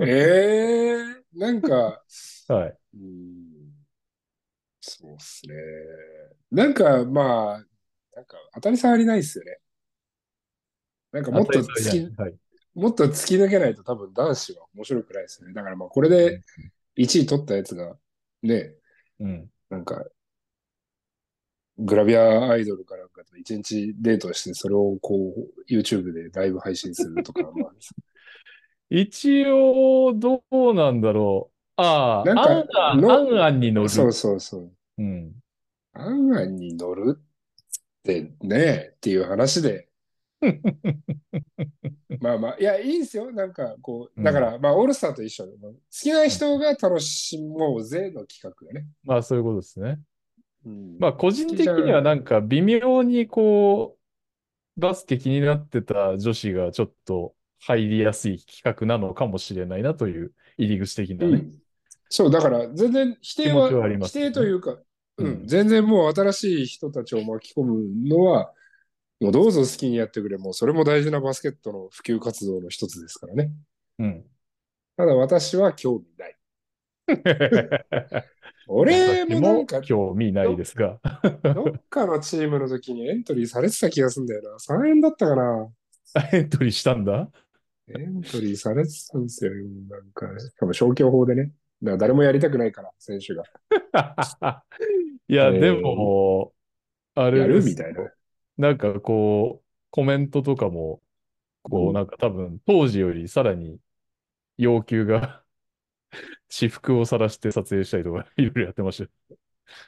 [0.00, 2.02] ええなんか、
[2.48, 2.78] はい。
[2.94, 3.86] うん。
[4.80, 5.54] そうっすね。
[6.50, 7.64] なんか、まあ、
[8.16, 9.58] なんか当たり障りないっすよね。
[11.12, 12.34] なんかもっと突き、はい。
[12.74, 15.54] もっと突き抜けないと多分男子は面白くないですよね。
[15.54, 16.42] だからまあこれで
[16.96, 17.96] 1位取ったやつが、
[18.42, 18.74] ね、
[19.20, 19.50] うん。
[19.70, 20.04] なんか、
[21.78, 27.72] グラビアアイドルかなんかと一日デートして、それをこう、YouTube でライブ配信するとか、まあ、
[28.90, 31.80] 一応、どうなんだろう。
[31.80, 33.88] ああ、なんかアンアン、のアンアンに乗る。
[33.88, 34.72] そうそうそう。
[34.98, 35.32] うん。
[35.92, 37.22] アンアンに乗るっ
[38.02, 39.87] てね、っていう話で、
[42.20, 43.30] まあまあ、いや、いいんですよ。
[43.32, 48.86] なんか、こう、だから、まあ、オールスターと一緒で、好きな人が楽しもうぜの企画がね。
[49.04, 50.00] まあ、そういうことですね。
[50.64, 53.96] うんまあ、個人的にはなんか微妙にこ
[54.76, 61.32] う、バスケ気になってた女子がちょっと入りやすい企画なのかもしれないなという入り口的なね。
[61.32, 61.58] うん
[62.10, 64.78] そう、だから全然否定はは、ね定というか、
[65.18, 68.50] うん、うん全然もう新しい人たちを巻き込むのは、
[69.20, 73.50] もうどうぞ好きにやってくれ、もうそれも大事なバスケットの普及活動の一つですからね。
[73.98, 74.24] うん。
[74.96, 76.36] ただ私は興味ない。
[78.68, 81.00] 俺もなんか、興味ないですが。
[81.42, 84.58] どっかのチームの時にエントリーされてた気がするんだよな。
[84.58, 85.72] 3円だったかな。
[86.32, 87.30] エントリーしたんだ？
[87.88, 89.52] エントリーされてたんですよ。
[89.88, 90.40] なんかね。
[90.40, 91.52] しかも消去法でね。
[91.82, 93.44] だから誰もやりたくないから、選手が。
[95.28, 96.52] いや、えーでも、
[97.14, 98.12] あれやるみたいな。
[98.58, 101.00] なんかこう、コメントとかも、
[101.62, 103.80] こうなんか多分、当時よりさらに
[104.58, 105.44] 要求が、
[106.48, 109.10] 私服を晒して撮影したりとか、 いろいろやってましたよ。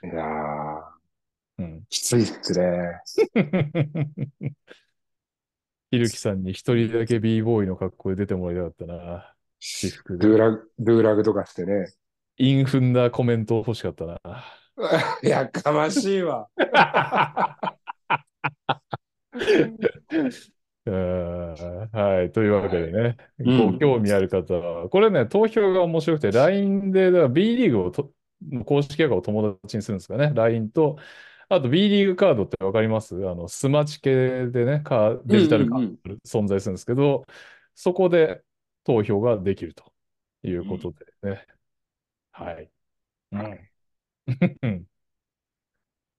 [0.04, 0.83] いやー、
[1.59, 1.87] うん。
[1.88, 3.00] きついっすね。
[5.90, 9.35] ひるきさんに一人だけ b ボーイの格好で出てもらいたかったな。
[9.59, 10.28] 私服で。
[10.28, 11.92] ドゥーラグ、ドゥーラグとかしてね。
[12.37, 14.20] インフンなコメント欲しかったな。
[15.22, 16.48] やかましいわ。
[20.85, 22.33] はい。
[22.33, 28.12] というわけでね、うんご興味ある方は、これね、投票が面白くて、LINE で、だから B リーグをと、
[28.64, 30.33] 公式アカを友達にするんですかね。
[30.35, 30.96] LINE と、
[31.48, 33.14] あと B リーグカードってわかります？
[33.16, 37.26] あの、スマチ系でね、カーデジタルカード存在するんですけど、
[37.74, 38.42] そこで
[38.85, 39.92] 投票ができると
[40.42, 41.46] いうことでね。
[42.33, 42.70] はい。
[44.62, 44.87] うん。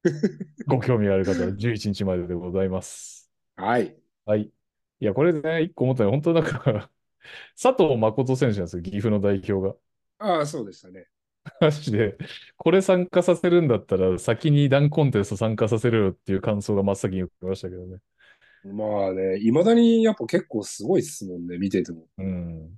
[0.68, 3.32] ご興味ある方は11日まででございます。
[3.56, 3.96] はい。
[4.26, 4.52] はい。
[5.00, 6.90] いや、これね、一個思ったのは、本当なんか
[7.62, 9.76] 佐藤誠選手なんですよ、岐阜の代表が。
[10.20, 11.08] ああ、そうでしたね。
[11.60, 12.18] マジで、
[12.58, 17.98] これ参加させるんだったら、先にダンコンテスト参加させるよっていう感想が真っ先に浮きましたけどね。
[18.64, 22.06] まあね、いまだにやっぱ結構すごいっすもんね、見てても。
[22.18, 22.70] うん。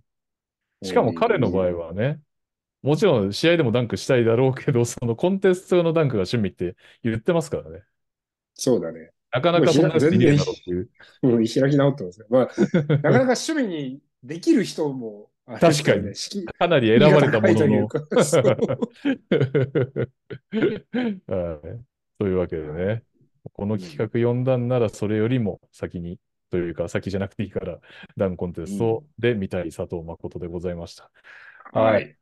[0.82, 2.20] しかも彼の場合はね、
[2.84, 7.84] もちろん試合でもダンクしたいだろうけど、そのコンテストのダンクが趣味って言ってますからね。
[8.54, 9.12] そうだね。
[9.32, 10.90] なかなかそんなやついねえだろうっていう。
[11.24, 12.26] うん、開き直ってますね。
[12.30, 17.58] まあ、 なかなか趣味にできる人も、ね確かに敷かなり選ばれたものの。
[17.58, 18.44] というかそう
[21.28, 21.84] はい。
[22.18, 23.04] というわけでね、
[23.52, 26.18] この企画読んだんならそれよりも先に、
[26.50, 27.80] というか先じゃなくていいから、
[28.16, 31.12] ダンコンテストで見たい佐藤誠でございました。
[31.74, 32.16] はい。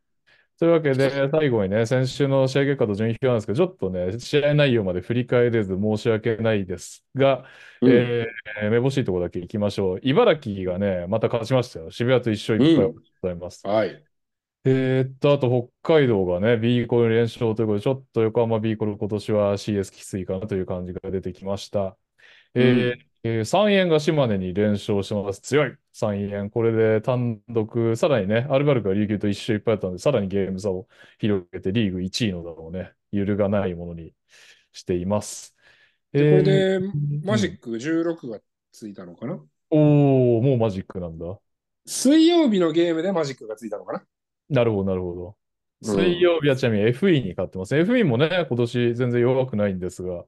[0.61, 7.45] というわけで、最後にね、先週の試合結果と順位表なんですけど、ちょっとね、試合内容まで振り返れず申し訳ないですが、
[7.81, 9.99] うんえーめぼしいところだけ行きましょう。
[10.03, 11.89] 茨城がね、また勝ちましたよ。
[11.89, 12.85] 渋谷と一緒いっぱい
[13.21, 13.67] ございます。
[13.67, 14.03] はい。
[14.63, 21.97] えーっと、あと北海道がね、B コル連勝ということで、ちょっと横浜 B コル今年は CS きついかなという感じが出てきました。
[22.53, 25.41] えーえー三円が島根に連勝してます。
[25.41, 26.49] 強い三円。
[26.49, 30.87] これで単独、さらにね、アルバルクが琉球と一緒いっぱいだったので、さらにゲーム差を
[31.19, 34.13] 広げてリーグ1位の座をね、揺るがないものに
[34.71, 35.55] しています。
[36.11, 38.39] でこれでえーマジック16が
[38.71, 41.39] ついたのかな、おー、もうマジックなんだ。
[41.85, 44.03] 水曜日のゲームでマジックがついたのかな？
[44.49, 45.27] なるほど、なるほど。
[45.27, 45.35] うん
[45.83, 47.75] 水曜日はちなみに FE に勝ってます。
[47.75, 50.25] FE もね、今年全然弱くないんですが、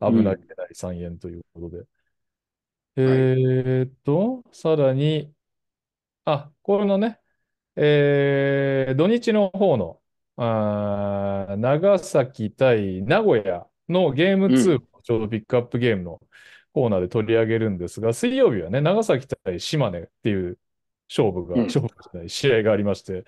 [0.00, 1.84] 危ないけない3円ということで。
[2.96, 5.34] えーっと、さらに、
[6.24, 7.20] あ、これのね、
[7.76, 10.02] えー土日の方の、
[10.36, 16.20] あー長崎対名古屋のゲーム2をちょうどピックアップゲームの
[16.74, 20.58] コーナーで取り上げるんですが、水曜日はね、長崎対島根っていう
[21.08, 21.64] 勝負が、うん。
[21.66, 23.24] 勝負じゃない、試合がありまして、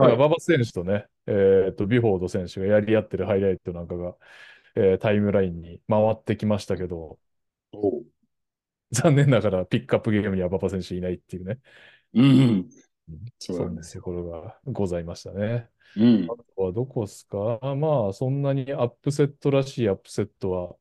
[0.00, 4.16] 馬場選手とね、えーっと、ビュフォード選手がやり合ってるハイライトなんかが、
[4.76, 7.18] えータイムラインに回ってきましたけど、
[7.72, 8.04] おう
[8.94, 11.58] 残念ながらピックアップゲームには馬場選手いないっていうね。
[12.14, 12.68] うん。
[13.38, 14.02] そうなんですよ。
[14.02, 15.68] ところがございましたね。
[15.96, 16.26] うん。
[16.30, 17.58] あとはどこっすか？
[17.76, 20.76] まあ、そんなにアップセットらしいアップセットは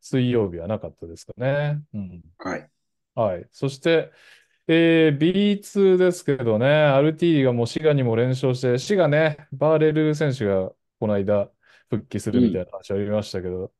[0.00, 1.82] 水曜日はなかったですかね。
[1.92, 2.22] うん。
[2.38, 2.70] はい。
[3.14, 3.46] はい。
[3.52, 4.10] そして、
[4.68, 11.50] えー B2 ですけどね、RT がもう滋賀にも連勝して、滋賀ね、バーレル選手がこの間
[11.88, 13.72] 復帰するみたいな話ありましたけど、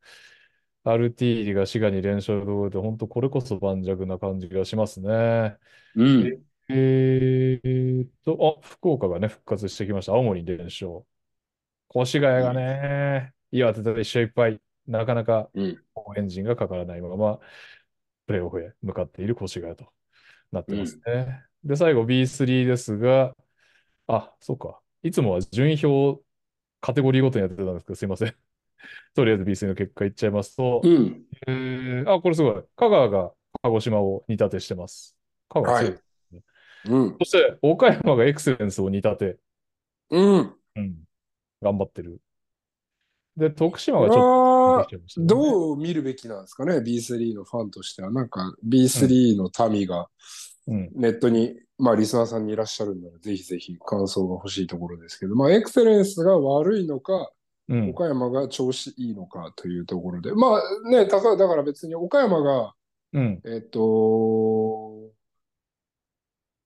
[0.86, 5.56] RT が滋賀に連勝で、本当これこそ盤石な感じがしますね。
[5.96, 6.42] うん。
[6.68, 10.12] えーっと、あ、福岡がね、復活してきました。
[10.12, 11.02] 青森連勝。
[11.94, 15.76] 越谷がね、岩手と一緒いっぱい、なかなかうん。
[16.16, 17.40] エンジンがかからないまま、
[18.26, 19.86] プレーオフへ向かっている越谷と
[20.52, 21.42] なってますね。
[21.64, 23.34] で、最後 B3 ですが、
[24.06, 24.80] あ、そうか。
[25.02, 26.22] いつもは順位表
[26.80, 28.45] カテゴリーごとにやってたんですけど、すいません。
[29.14, 31.22] とりあえず B3 の結果いっちゃいますと、うん。
[31.46, 32.62] えーあ、これすごい。
[32.76, 35.16] 香川が鹿児島を煮立てしてます。
[35.48, 35.92] 香川強い。
[35.92, 36.00] はい
[36.88, 37.16] うん。
[37.18, 39.38] そして、岡山がエクセレンスを煮立て、
[40.10, 40.54] うん。
[40.76, 40.94] うん、
[41.60, 42.20] 頑張ってる。
[43.36, 48.12] で、徳島がちょっとねどう見るべきなんですかね、B3 のファンとしては。
[48.12, 50.08] なんか B3 の民が
[50.68, 57.30] うん、ネットに、まあリスナーさんにいらっしゃるんなら、ぜひぜひ感想が欲しいところですけど、まあエクセレンスが悪いのか、
[57.68, 62.74] うん、岡山が調子いいのかというところで、まあね、ただだから別に岡山が、
[63.12, 65.10] うん、えっと、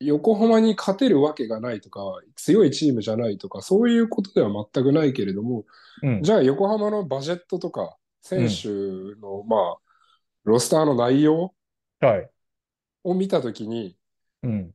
[0.01, 2.01] 横浜に勝てるわけがないとか、
[2.37, 5.65] 強いチームじゃないとか、そういうことでは全くないけれども、
[6.03, 8.69] うん、じゃあ横浜のバジェットとか、選手
[9.21, 9.79] の、まあ、
[10.45, 11.55] ロスターの内容
[12.01, 12.31] はい。
[13.05, 13.97] を見たときに、
[14.43, 14.71] うん、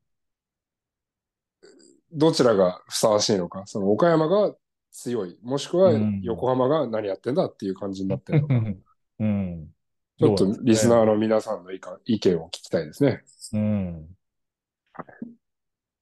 [2.11, 4.55] どちらがふさわしいのか、その岡山が
[4.95, 8.55] 強い、もしくはうん横浜が何やってんだっていう感じになってるのか、
[9.19, 9.73] うん。
[10.17, 11.05] ちょっとリスナーー。
[11.05, 13.23] の皆さんの意見意見を聞きたいですね。
[13.53, 14.17] うん。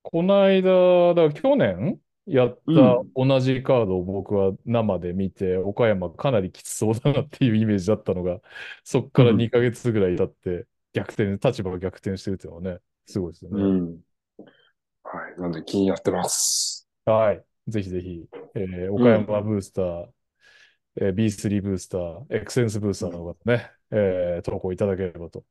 [0.03, 8.41] この間、だ去年やった同じカードを僕は生で見て、岡山かなりきつそうだなっていうイメージだったのが、
[8.83, 13.63] そっからうん2ヶ月ぐらい経って逆転、立場が逆転してるっていうのはね、すごいですよね。
[13.63, 14.01] うん。
[15.03, 15.41] はい。
[15.41, 16.87] なんで気になってます。
[17.05, 17.43] はい。
[17.67, 20.05] ぜひぜひ、えー岡山ブースター、
[21.01, 25.43] えー B3 ブースター、エクセンスブースターの方ね、えー投稿いただければと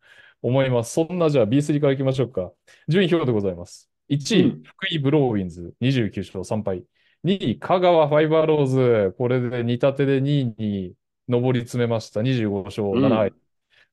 [0.43, 0.93] 思います。
[0.93, 2.53] そんなじゃあ B3 から行きましょうか。
[2.89, 3.91] 順位表でございます。
[4.09, 6.85] 1位、うん福井ブローウィンズ、29勝3敗。
[7.25, 10.95] 2位、香川ファイバーローズ、これで2立てで2位に
[11.29, 12.21] 上り詰めました。
[12.21, 13.29] 25勝7敗。
[13.29, 13.43] うん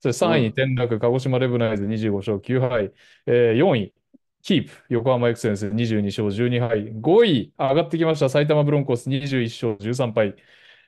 [0.02, 2.90] そして3位に転落、鹿児島レブナイズ25勝9敗。
[3.26, 3.92] えー4位、
[4.42, 6.92] キープ、横浜エクセレンス22勝12敗。
[6.92, 8.28] 5位、上がってきました。
[8.28, 10.34] 埼玉ブロンコス21勝13敗。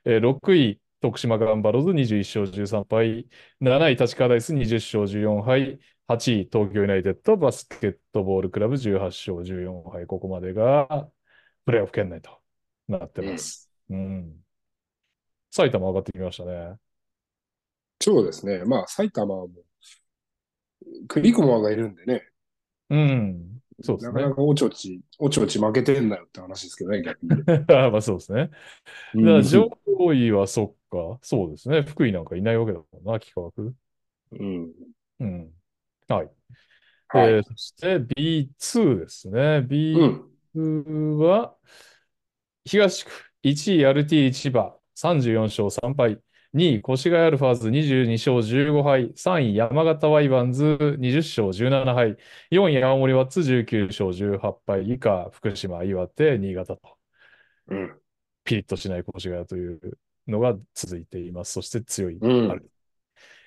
[0.04, 3.26] えー6位、徳島ガンバローズ21勝13敗。
[3.60, 5.80] 7位、立川ダイス20勝14敗。
[6.08, 10.06] 8位、東京ユナイテッドバスケットボールクラブ18勝14敗。
[10.06, 11.08] ここまでが
[11.64, 12.30] プレーオフ圏内と
[12.88, 13.70] なってます。
[13.90, 14.32] うん。
[15.50, 16.76] 埼玉上がってきましたね。
[18.00, 18.64] そうですね。
[18.64, 22.31] まあ、埼玉はもう、クリコマがいるんでね、
[22.96, 23.62] うん。
[23.82, 24.34] そうですねなかな。
[24.34, 27.44] かおちょち、おちょち負けてんなよって話ですけどね、逆に。
[27.68, 28.50] まあそうですね。
[29.14, 29.70] うんだから上
[30.14, 31.20] 位はそっか。
[31.22, 31.82] そうですね。
[31.82, 33.76] 福井なんかいないわけだもんな、幾何学。
[34.32, 34.72] うん。
[35.20, 35.54] うん。
[36.08, 36.30] はい。
[37.08, 37.36] はい。
[37.36, 39.62] えーそして B2 ですね。
[39.92, 40.04] う
[40.54, 41.18] B2 ん。
[41.18, 41.58] は、
[42.64, 43.10] 東区
[43.42, 46.20] 1位アルティ千葉34勝3敗。
[46.54, 49.12] 2位越谷アルファーズ22勝15敗。
[49.14, 50.64] 3位山形ワイバンズ
[50.98, 52.16] 20勝17敗。
[52.50, 54.90] 4位青森ワッツ19勝18敗。
[54.90, 56.98] 以下福島、岩手、新潟と。
[57.68, 57.98] うん。
[58.44, 59.80] ピリッとしない越谷という
[60.26, 61.52] のが続いています。
[61.52, 62.18] そして強い。
[62.18, 62.62] うん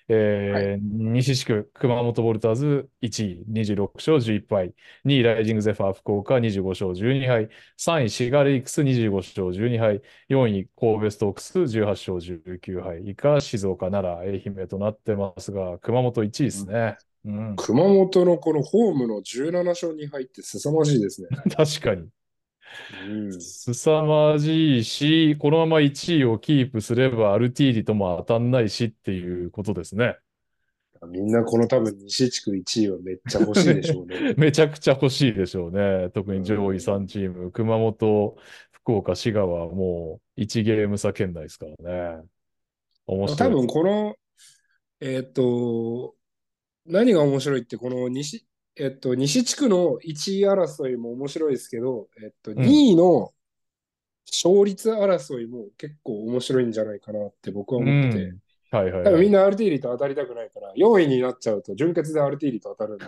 [0.07, 4.73] えー西地区、熊本ボルターズ1位、26勝11敗。
[5.05, 7.49] 2位、ライジングゼファー福岡25勝12敗。
[7.77, 10.01] 3位、シガレイクス25勝12敗。
[10.29, 13.03] 4位、神戸ストークス18勝19敗。
[13.07, 16.97] 以下、静岡、奈良、愛媛となってますが、熊本1位ですね。
[17.25, 21.29] うん、熊本のこのホームの17勝2敗って凄まじいですね。
[21.55, 22.07] 確かに。
[23.08, 23.41] うん。
[23.41, 30.17] 凄まじいし、このまま1位をキープすればアルティーリとも当たんないしっていうことですね。
[31.08, 34.34] みんなこの多分西地区1位はめっちゃ欲しいでしょうね。
[34.38, 36.10] めちゃくちゃ欲しいでしょうね。
[36.13, 38.38] 特に上位3チーム、熊本、
[38.71, 42.23] 福岡、滋賀はもう1ゲーム差圏内ですからね。
[43.08, 43.38] 面白い。
[43.38, 44.15] 多分この、
[44.99, 46.15] えっと、
[46.86, 48.45] 何が面白いって、この西、
[48.77, 53.33] えっと、西地区の1位争いも面白いですけど、えっと、ん2位の
[54.27, 58.39] 勝率争いも結構面白いんじゃないかなって僕は思ってて、うん
[58.71, 59.21] はいはい多分はい。
[59.21, 63.07] みんなアルティーリと当たりたくないから、4位になっちゃうと準決でアルティーリと当たるん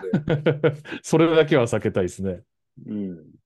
[1.02, 2.42] それだけは避けたいですね。
[2.86, 3.38] うん。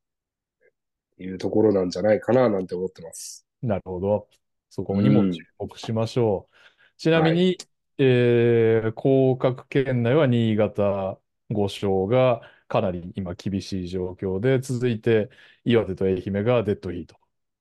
[1.18, 3.46] いうところなんじゃないかななんて思ってます。
[3.62, 4.28] なるほど。
[4.70, 5.32] そこうにもん。
[5.32, 6.54] 注目しましょう。
[6.96, 7.36] ちなみはい。
[7.36, 7.58] に、
[7.98, 11.18] えー、降格圏内は新潟
[11.52, 15.30] 5勝がかなり今厳しい状況で、続いて
[15.64, 17.16] 岩手と愛媛がデッドヒート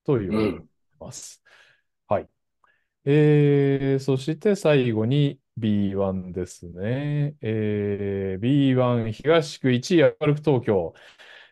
[0.06, 0.70] といううことになりん。
[1.00, 1.44] ます。
[2.08, 2.30] はい。
[3.06, 7.36] えー、そして最後に B1 ですね。
[7.42, 10.94] えー、B1 東区1位アルフ東京。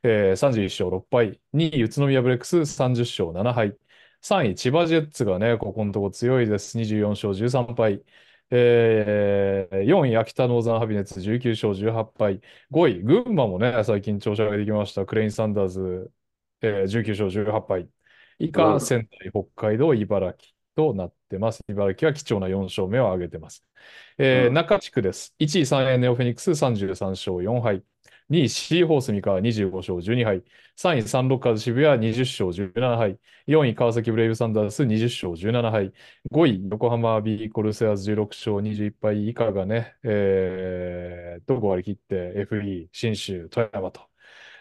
[0.04, 1.42] えー、31勝6敗。
[1.54, 3.78] 2位宇都宮ブレックス30勝7敗。
[4.22, 6.78] 3位千葉ジェッツがね、ここのとこ強いです。
[6.78, 8.04] 24勝13敗。
[8.52, 12.42] えー、4位秋田ノーザンハビネッツ19勝18敗。
[12.72, 15.06] 5位群馬もね、最近調子上げてきました。
[15.06, 16.12] クレインサンダーズ、
[16.62, 17.90] えー、19勝18敗。
[18.40, 18.80] 以う下、ん。
[18.80, 21.62] 仙台、北海道、茨城となってます。
[21.70, 23.64] 茨城は貴重な4勝目を挙げてます。
[24.18, 24.54] うえーん。
[24.54, 25.36] 中地区です。
[25.40, 27.84] 1位、三円ネオフェニックス33勝4敗。
[28.30, 30.44] 2位、シーホース三河25勝12敗。
[30.76, 33.20] 3位、サンロッカーズ渋谷20勝17敗。
[33.48, 35.92] 4位、川崎ブレイブサンダース20勝17敗。
[36.32, 44.09] 5位、横浜ビーコルセアーズ16勝21敗以下がね、えー、と5割切って FE、新州、富山と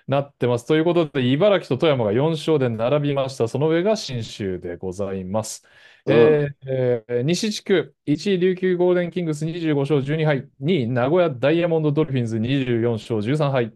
[0.08, 0.66] なってます。
[0.66, 3.46] ということで、茨城と富山が4勝で並びました。
[3.48, 5.64] その上が信州でございます。
[6.06, 6.14] うん。
[6.14, 13.72] えーえー西地区1位琉球ゴールデンキングス25勝12敗、2位名古屋ダイヤモンドドルフィンズ24勝13敗、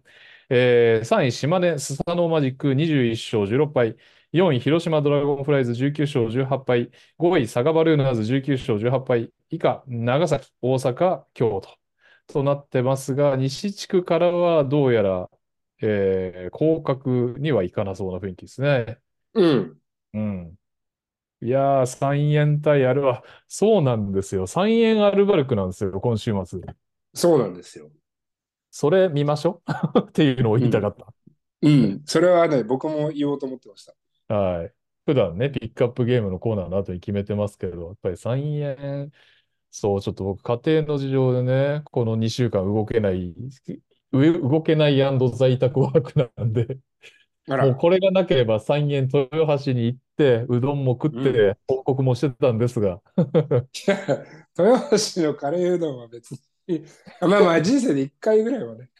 [0.48, 3.96] えー3位島根スサノーマジック21勝16敗、
[4.32, 11.78] 4位広島ドラゴンフライズ19勝18敗、5位佐賀バルーナーズ19勝18敗、以下長崎、大阪、京都
[12.32, 15.30] となってますが、西地区からはどうやら、
[15.82, 19.00] えー降格にはいかなそうな雰囲気ですね。
[19.34, 19.80] うん。
[20.14, 20.58] うん。
[21.42, 24.46] いやー、三円対アルバ、そうなんですよ。
[24.46, 26.60] 三円アルバルクなんですよ、今週末。
[27.14, 27.90] そうなんですよ。
[28.70, 29.62] それ見ましょ
[29.94, 30.00] う？
[30.08, 30.64] っていうのをうん。
[30.64, 30.96] 言いたかっ
[31.62, 32.02] うん。
[32.06, 33.94] それはね、僕も言おうと思ってました。
[34.28, 34.34] た。
[34.34, 34.74] はい。
[35.06, 39.12] 普段ね、ピックアップゲームのコーナーの後に決めてますけど、やっぱり三円、
[39.70, 43.50] そう、ちょっと僕、家庭の事情でね、この2週間動けない、う
[44.12, 44.98] 動けない
[45.36, 46.78] 在宅ワークなんで。
[47.48, 49.28] もうこれがなければ三円豊
[49.64, 51.24] 橋に行って、うどんも食っうん。
[51.32, 53.00] て、報告もしてたんですが、
[53.86, 54.24] いや、
[54.58, 56.32] 豊橋のカレーうどんは別
[56.66, 56.84] に、
[57.20, 58.90] まあまあ人生で一回ぐらいはね、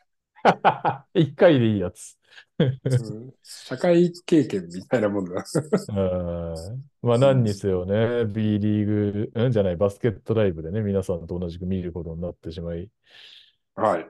[1.14, 2.16] 一回でいいやつ。
[2.59, 2.64] う
[2.96, 5.44] ん、社会経験みたいなもんだ。
[5.88, 7.20] うんまあうん。
[7.20, 12.88] 何にせよね、B リーグ、うんじゃない、バスケットライブでね、皆さんと同じく見ることになってしまい、
[13.75, 14.07] はい。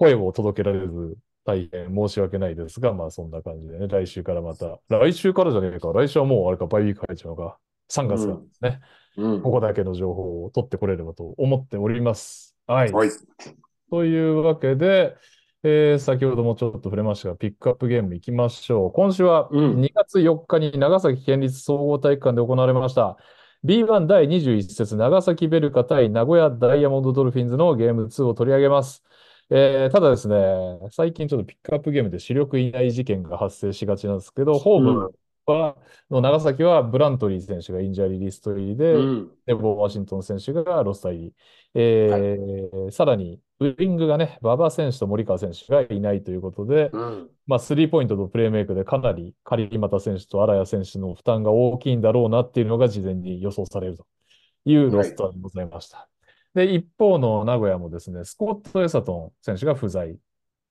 [0.00, 7.58] 声を届けられず大変申し訳ないですが、まあそんな感じでね、来週からまた、来週からじゃねえか、来週はもうあれか、バイウィーク入っちゃうのか、
[7.90, 8.48] 3月からうん。
[8.48, 8.80] ですね、
[9.18, 9.42] うん。
[9.42, 12.56] ここだけの情報を取ってこれればと思っております。
[12.66, 12.92] はい。
[12.92, 13.10] はい。
[13.90, 15.16] というわけで、
[15.62, 18.92] えー先ほどもちょっと触れましたが、ピックアップゲームいきましょう。
[18.92, 19.80] 今週はうん。
[19.82, 23.18] 2月4日に長崎県立総合体育館で行われました。
[23.62, 29.04] B1 第21節長崎ベルカ対名古屋ダイヤモンドドルフィンズのゲーム2を取り上げます。
[29.52, 30.36] えーただですね、
[30.92, 35.08] 最近ちょっとピックアップゲームで主力いない事件が発生しがちなんですけど、ホーうん。
[35.08, 35.14] ム
[35.46, 35.76] は、
[36.10, 39.36] の長崎はブラントリー選手が injury list 入りうで、ん。
[39.46, 41.34] ネボー・ワシントン選手がロスター入り。
[42.06, 42.30] はい。
[42.34, 47.30] えーさらに、ウィングがね、馬場選手と森川選手がいないということで、うん。
[47.46, 54.06] まあ、スリーポイントとプレーメイクでかなり狩俣選手と荒谷選手の負担が大きいんだろうなっていうのが事前に予想されると
[54.66, 55.10] いうロはい。
[55.10, 56.09] スターでございました。
[56.54, 60.16] で、一方の名古屋もですね、スコット・エサトン選手が不在。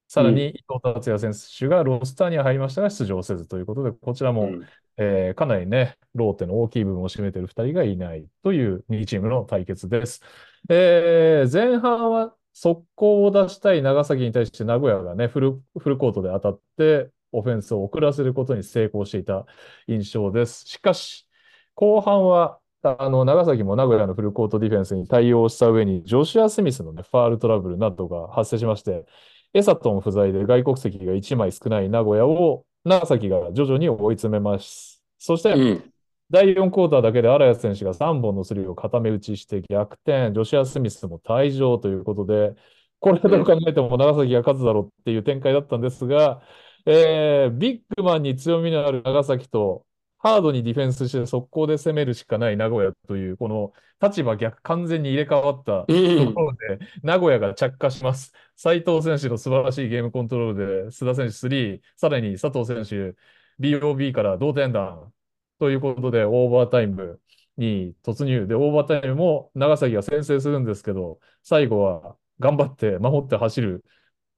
[0.08, 0.36] さうん。
[0.36, 4.68] らに伊藤達也選手がロスターには入りましたが出場せずということで、こちらも、うん。
[4.98, 10.22] えーかなりね、ローテの大きい部分を占めている2人がいないという2チームの対決です。
[10.70, 19.46] えー前半は速攻を出したい長崎に対して名古屋がね、フル、フルコートで当たって、オフェンスを遅らせることに成功していた
[19.88, 20.66] 印象です。
[20.68, 21.28] しかし、
[21.76, 29.06] 後半は、あの、長崎も名古屋のフルコートディフェンスに対応した上に、ジョシュア・スミスのね、ファールトラブルなどが発生しまして、
[29.54, 35.04] エサトン不在で外国籍が1枚少ない名古屋を長崎が徐々に追い詰めます。
[35.18, 35.94] そして、うん。
[36.32, 42.54] 第4クォーターだけで荒谷選手が3本のスリーを固め打ちして逆転、ジョシュア・スミスも退場ということで、
[43.00, 46.42] これどう考えても長崎が勝つだろうっていう展開だったんですが、
[46.86, 49.86] えービッグマンに強みのある長崎と、
[50.20, 55.94] ハードにディフェンスして速攻で攻めるしかない名古屋という、この立場逆、完全に入れ替わったうと
[56.32, 56.34] ん。
[56.34, 58.34] ころで、名古屋が着火します。
[58.56, 63.16] 斉藤選手の素晴らしいゲームコントロールで、須田選手3、さらに佐藤選手、
[63.60, 65.12] BOB から同点弾
[65.60, 67.22] ということで、オーバータイム
[67.58, 68.48] に突入。
[68.48, 73.84] で、オーバータイムも長崎が先制するんですけど、最後は頑張って守って走る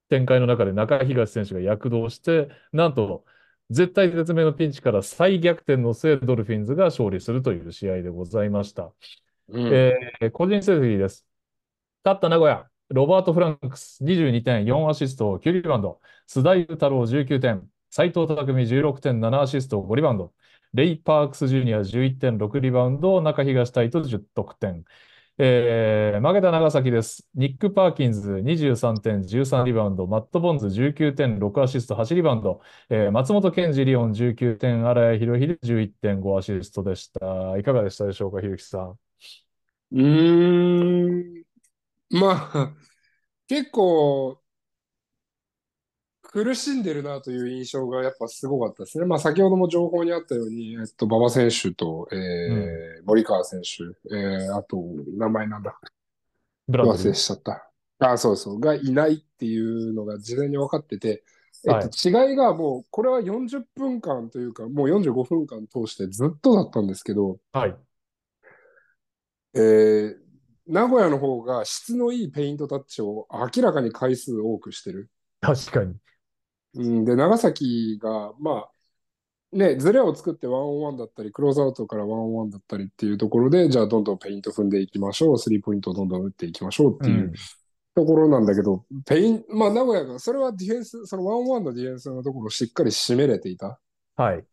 [0.10, 3.26] 展開の中で中東選手が躍動して、なんと
[3.72, 8.92] 絶体絶命のピンチから再逆転の末、ドルフィンズが勝利するという試合でございました。
[9.50, 11.26] うんえー個人成績です。
[12.04, 16.02] 勝った名古屋、ロバート・フランクス22点、4アシスト、9リバウンド。
[16.28, 20.34] 須田優太郎19点、斉藤匠16点、7アシスト、5リバウンド。
[20.74, 23.22] レイ・パークス・ジュニア11点、6リバウンド。
[23.22, 24.84] 中東太斗10得点。
[25.44, 27.28] えー負けた長崎です。
[27.34, 30.06] ニック・パーキンズ23点、13リバウンド。
[30.06, 32.62] マット・ボンズ19点、6アシスト、8リバウンド。
[32.90, 37.58] えー松本健二リオン19点、荒井博秀11.5アシストでした。
[37.58, 39.00] いかがでしたでしょうか、ひろきさん。
[39.92, 41.44] うーん。
[42.12, 42.76] まあ、
[43.48, 44.41] 結構
[46.32, 49.06] 苦しんでるなという印象がやっぱすごかったですね。
[49.06, 54.78] まあ先ほども情報にあったように、えっと、馬場選手と、えー森川選手、えーあと、
[55.18, 55.78] 名前なんだ。
[55.82, 55.90] 忘れ
[56.68, 57.14] ブラッドリー。
[57.14, 57.70] しちゃった。
[58.00, 61.24] あ、そうそう、がいないっていうのが事前に分かってて、
[61.68, 67.76] えはいっと、違いがもう、これは40分間というか、もう45分間通してずっとだったんですけど、はい。
[69.56, 70.22] えー
[70.68, 75.10] 名古屋の方が質のいいペイントタッチを明らかに回数多くしてる。
[75.42, 75.96] 確かに。
[76.76, 78.72] うん、で、長崎が、まあ、
[79.52, 87.34] ね、ズレを作ってワンオンワンだったり、クローズアウトからワンオンワンだったりっていうところで、じゃあどんどんペイント踏んでいきましょう、スリーポイントをどんどん打っていきましょうっていう
[87.96, 93.82] ところなんだけど、ペイン、まあ名古屋が、それはディフェンス、そのワンオンワンのディフェンスのところをしっかり締めれていた。
[94.16, 94.40] はい。
[94.40, 94.44] っ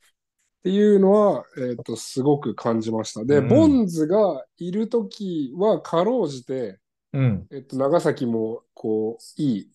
[0.65, 3.25] ていうのは、えっと、すごく感じました。
[3.25, 6.81] で、うんボンズがいるときは、かろうじて、
[7.13, 7.47] うん。
[7.53, 9.71] えっと、長崎も、こう、いい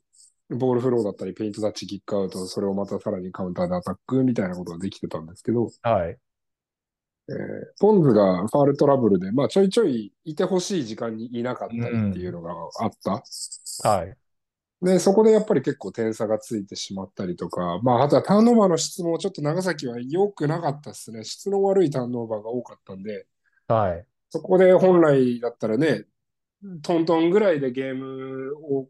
[0.54, 6.18] ボールフローだったり、ペイントタッチ、キックアウト、それをまたさらにカウンターでアタックみたいなことができてたんですけど、はい。
[7.80, 13.24] ポンズがファールトラブルで、まあ、ちょいちょいいてほしい時間にいなかったりっていうのがあった。
[13.90, 14.18] はい。
[14.82, 21.24] で、そこでやっぱり結構点差がついてしまったりとか、まあ、あとはターンオーバーの質もちょっと長崎は良くなかったですね。
[21.24, 23.26] 質の悪いターンオーバーが多かったんで、
[23.70, 24.06] はい。
[24.30, 26.04] そこで本来だったらね、
[26.82, 28.90] トントンぐらいでゲームを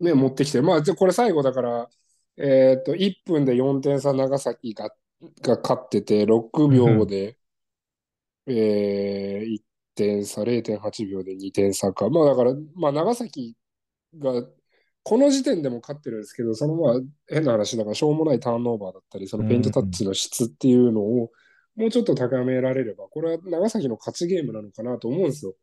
[0.00, 1.88] ね、持ってきて、まあ、でこれ最後だから、
[2.36, 4.90] えっと、1分で4点差長崎が、
[5.42, 7.36] が勝ってて、6秒で、
[8.46, 9.58] えー、1
[9.94, 12.08] 点差、0.8秒で2点差か。
[12.08, 13.56] まあだから、まあ長崎
[14.18, 14.44] が、
[15.02, 21.30] この時点でも勝ってるんですけど、そのまあ変な話だから、しょうもないターンオーバーだったり、そのペイントタッチの質っていうのを、
[21.76, 25.54] もうちょっと高められれば、これは長崎の勝ちゲームなのかなと思うんですよ。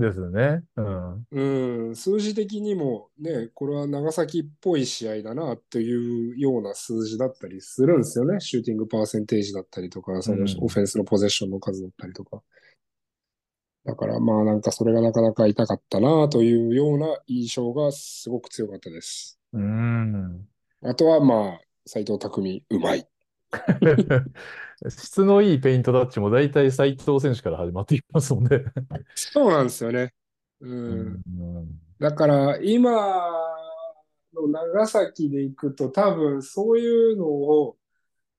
[0.00, 0.62] ですね。
[0.76, 1.26] うん。
[1.30, 8.40] うん、数字的にもね、これは長崎っぽい試合だなというような数字だったりするんですよね。
[8.40, 12.42] シューティングパーセンテージだったりとか、そのうんオフェンスのポゼッションの数だったりとか。
[13.84, 19.38] だからまあなんかそれがなかなか痛かったなというような印象がすごく強かったです。
[19.52, 20.48] うん。
[20.82, 23.08] あとはまあ、斎藤匠、うまい。
[24.88, 28.64] 質のいいペイントタッチも大体斉藤選手から始まっていきますもんね。
[29.14, 30.12] そうなんですよね。
[30.60, 32.90] うんうんだから今
[34.34, 37.76] の長崎で行くと多分そういうのを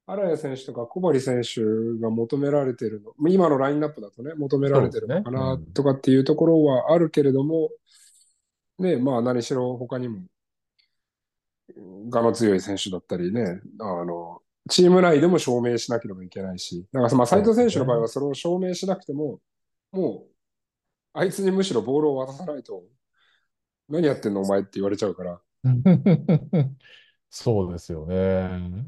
[0.05, 1.61] 荒谷選手とか小堀選手
[2.01, 7.69] が求められてるの、今のラインナップだとね、求められてるのかなとかっていうところはあるけれども、
[8.79, 10.21] ね、まあ何しろ他にも、
[12.09, 19.39] 我の強い選手だったりね、あの、チーム内でも証明しなければいけないし、だからまあ斉藤選手の場合はそれを証明しなくても、
[19.91, 20.31] もう、
[21.13, 22.83] あいつにむしろボールを渡さないと、
[23.89, 25.41] 何やってんのお前って言われちゃうから、
[27.29, 28.87] そうですよね。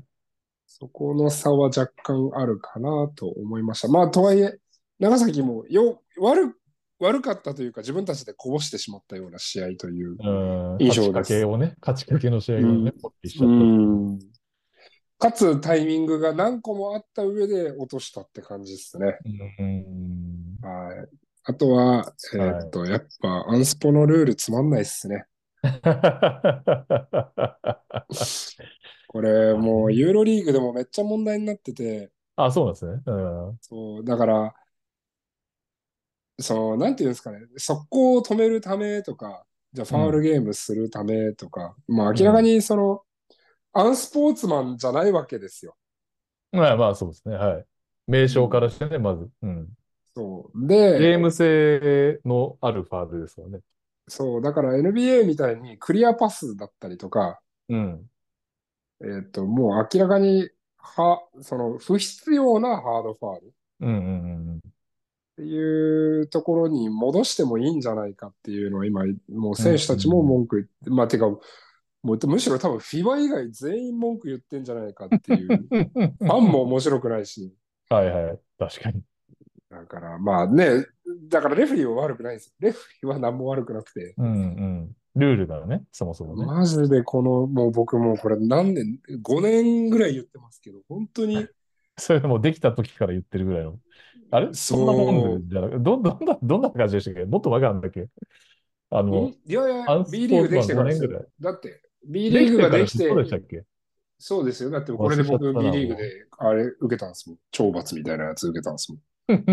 [0.65, 3.87] そこの差は若干あるかなと思いました。
[3.87, 4.59] まあ、とはいえ、
[4.99, 6.55] 長崎もよ悪
[6.99, 10.17] 悪かったというか、自分たちでこぼしてしまったような試合という。
[10.19, 10.77] うん。
[10.79, 14.38] 印象です勝ちかけをね、勝ちかけの試合がね、ポッてしちゃうった。
[15.19, 15.29] ん。
[15.31, 19.17] かつ、タイミングが何個もあった上で落としたって感じですね。
[19.25, 19.29] う
[19.63, 20.57] ん。
[20.61, 21.07] はい。
[21.43, 25.25] あとは、えーっと、やっぱ、アンスポのルールつまんないっすね。
[29.07, 33.01] これ、もう、ユーロリーグでもめっちゃ問題になってて、あ、そうなんですね。
[33.05, 33.11] う
[33.51, 33.57] ん。
[33.61, 34.53] そう、だから、
[36.39, 43.01] その、なんていうんですかね、速攻を止めるためとか、じゃあファールゲームするためとか、まあ明らかにその、
[43.73, 45.75] アンスポーツマンじゃないわけですよ。
[46.51, 47.35] まあまあ、そうですね。
[47.35, 47.65] はい。
[48.07, 49.29] 名称からしてね、まず。
[49.41, 49.69] うん。
[50.15, 50.67] そう。
[50.67, 53.59] で、ゲーム性のあるファールですからね。
[54.07, 57.39] そう、だから NBA みたいにクリアパスだったりとか、
[57.69, 58.05] うん。
[59.01, 63.49] えっと、もう明らかに、は、その、不必要なハードファールっ
[63.81, 64.59] うんうん
[65.37, 71.27] ていうところに戻してもいいんじゃないかっていうのは今、もう選手たちも文句言って、まあ、てか、
[72.01, 75.47] もうむしろ多分フィバ以外全員文句言ってんじゃないかっていう。
[75.69, 77.53] ファンも面白くないし。
[77.89, 78.39] はいはい。
[78.57, 79.01] 確かに。
[79.69, 80.85] だからまあね、
[81.27, 82.53] だからレフェリーは悪くないんですよ。
[82.59, 84.13] レフェリーは何も悪くなくて。
[84.17, 84.95] うんうん。
[85.15, 86.45] ルールだね、そもそもね。
[86.45, 91.47] マジでこの、もう僕もこれ何年、5年ぐらい言ってますけど、本当に、
[91.97, 93.79] それでもできた時から言ってるぐらいの。
[94.31, 94.53] あれ？
[94.53, 97.25] そんなもんじゃなくど、どんな、どんな感じでしたっけ？
[97.25, 98.07] もっと前かんだっけ？
[98.91, 101.27] あの、いやいや B リーグできてからですは5年ぐらよ。
[101.41, 103.63] だって、B リーグができて、そうでしたっけ？
[104.17, 104.69] そうですよ。
[104.69, 107.39] だってこれで僕 B リーグで、あれ受けたんですもん。
[107.53, 109.01] 懲罰みたいなやつ受けたんですもん。
[109.29, 109.45] 全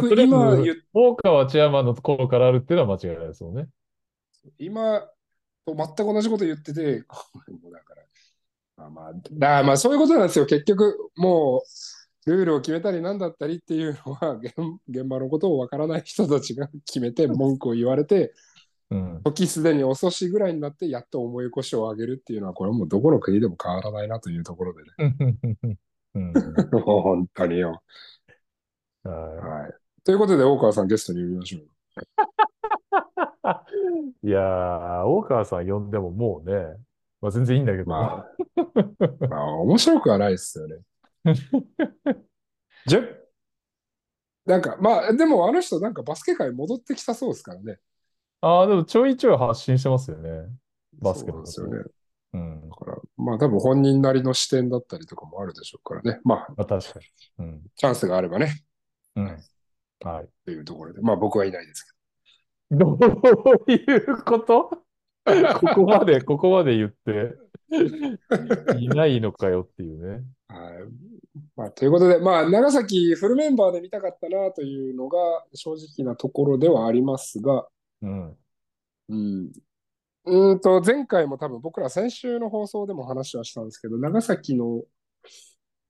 [0.00, 3.66] く今言っ大川チェアマンの頃からあるっていうのは間違いないですもんね。
[4.58, 5.00] 今
[5.66, 7.16] と全く同じこと言ってて、だか
[8.76, 10.46] ら、まあまあ、まあそういうことなんですよ。
[10.46, 11.62] 結局、も
[12.26, 14.54] う、ルールを決めたりなんだったりっていうのは、現
[14.88, 18.32] 現場のことをわからない人たちが決めて文句を言われて、
[18.90, 19.22] うん。
[19.24, 25.16] 時すでに遅しぐらいになって、やっと重い腰を上げるっていうのは、これはもうどこの国でも変わらないなというところでね。
[26.14, 26.32] うん
[26.72, 27.82] もう 本当によ。
[29.02, 29.74] ははい。
[30.04, 31.62] ということで、大川さんゲストに呼びましょう。
[31.62, 31.66] い
[34.28, 36.76] いやー、大川さん呼んでももうね、
[37.20, 37.84] まあ、全然いいんだけど。
[37.86, 40.78] まあ、まあ、面白くはないですよね。
[42.86, 43.00] じゃ、
[44.44, 47.78] なんか、まあ、でもあの人、なんかバスケ界戻ってきたそうですからね。
[48.46, 50.46] ああ、でもちょいちょい発信してますよね。
[51.02, 51.88] バスケのことそうなんです
[52.34, 52.54] よね。
[52.62, 52.68] うん。
[52.70, 56.20] だから、まあ多分本人なりの視点だったりとかもあるでしょうからね。
[56.22, 57.00] まあ、まあ、確か
[57.38, 57.44] に。
[57.44, 57.62] うん。
[57.74, 58.62] チャンスがあればね、
[59.16, 59.26] うん。
[60.04, 60.28] はい。
[60.44, 61.00] というところで。
[61.00, 61.92] まあ僕はいないですけ
[62.70, 62.98] ど
[63.66, 64.70] ういうこと？
[65.60, 67.34] ここまで、 ここまで言って、
[68.78, 70.24] いないのかよっていうね。
[70.48, 70.54] ど。
[70.54, 70.74] はい。
[71.56, 75.18] まあ、ということで、まあ、長崎フルメンバーで見たかったなというのが
[75.52, 77.66] 正直なところではありますが、
[78.02, 78.38] うん。
[79.08, 79.52] うん。
[80.24, 84.82] うーんと、前回も多分僕ら先週の放送でも話はしたんですけど、長崎の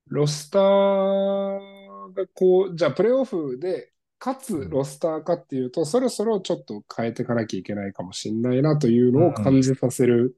[0.08, 10.36] ロスターがこう、じゃあプレーオフで、かつロスターかっていうと、そろそろちょっと変えていかなきゃいけないかもしれないなというのを感じさせる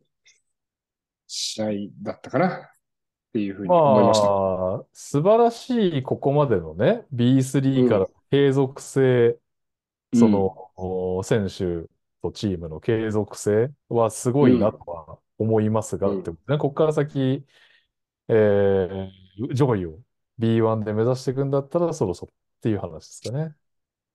[1.26, 1.66] 試合
[2.02, 2.60] だったかなっ
[3.32, 4.26] ていうふうに思いました。
[4.26, 9.47] まあ、素晴らしいここまでのね、B3 から継続性、うん
[10.14, 11.88] その、お選手
[12.22, 17.44] とチームの継続性はすごいなとは思いますが、うんってことね、ここから先、
[18.28, 19.98] えー、上位を
[20.38, 23.54] B1 で目指していくんだったらそろそろっていう話ですかね。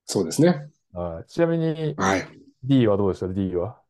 [0.05, 0.69] そうですね。
[0.91, 1.29] はい。
[1.29, 2.27] ちなみにはい。
[2.63, 3.81] D はどうでした ?D は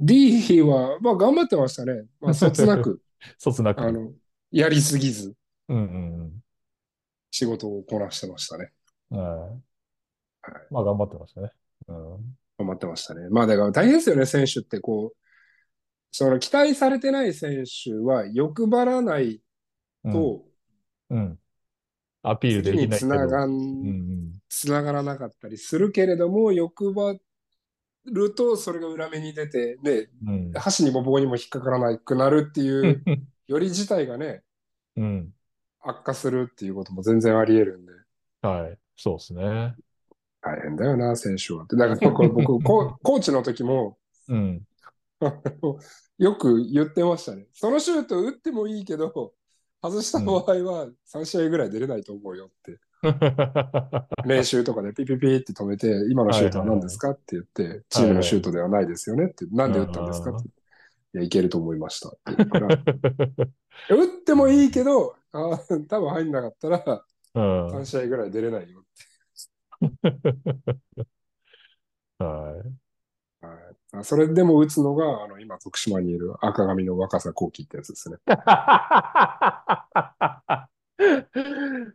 [0.00, 2.04] ？D は、まあ頑張ってましたね。
[2.20, 3.00] まあ、そつなく、
[3.38, 3.82] そつなく。
[3.82, 4.12] あの、
[4.50, 5.34] やりすぎず
[5.68, 6.42] うんうん
[7.30, 8.70] 仕事をこなしてましたね。
[9.10, 9.18] うん。
[9.18, 9.65] はい。
[10.70, 11.52] まあ頑張ってましたね。
[11.88, 11.96] うん。
[12.58, 13.28] 頑張ってましたね。
[13.30, 15.16] まあだから大変ですよね、選手ってこう、
[16.10, 19.42] その期待されてない選手は欲張らない
[20.04, 20.44] と、
[21.10, 21.38] うん。
[22.22, 22.96] アピールできないけど。
[22.96, 27.20] つながうんん、つながらなかったりするけれども、欲張
[28.06, 30.52] るとそれが裏目に出て、ね、うん。
[30.52, 33.02] 箸にも棒にも引っかからなくなるっていう、
[33.46, 34.42] より事態がね、
[34.96, 35.32] うん。
[35.80, 37.92] 悪化するっていうことも全然あり得るんで、
[38.42, 38.78] はい。
[38.96, 39.74] そうですね。
[40.46, 41.66] 大変だよな、選手は。
[41.66, 44.62] でだからこれ僕、コ コーチの時も、うん。
[46.18, 47.46] よく言ってましたね。
[47.52, 49.34] そのシュート打ってもいいけど、
[49.82, 52.78] 外した場合は3試合ぐらい出れないと思うよって。
[54.24, 60.48] 練習とかでピピピって止めて、今のシュートは何ですかって言って、チームのシュートではないですよねって、なんで打ったんですかって。
[60.48, 60.52] い
[61.18, 62.68] や、いけると思いましたって言うから。
[62.68, 67.66] 打ってもいいけど、あー多分入んなかったらうん。
[67.68, 68.85] 3試合ぐらい出れないよ。
[72.18, 72.86] はい。
[73.46, 78.16] はいあそれでも打つのが、あの今、徳島にいる赤髪の若さ後期ってやつですね。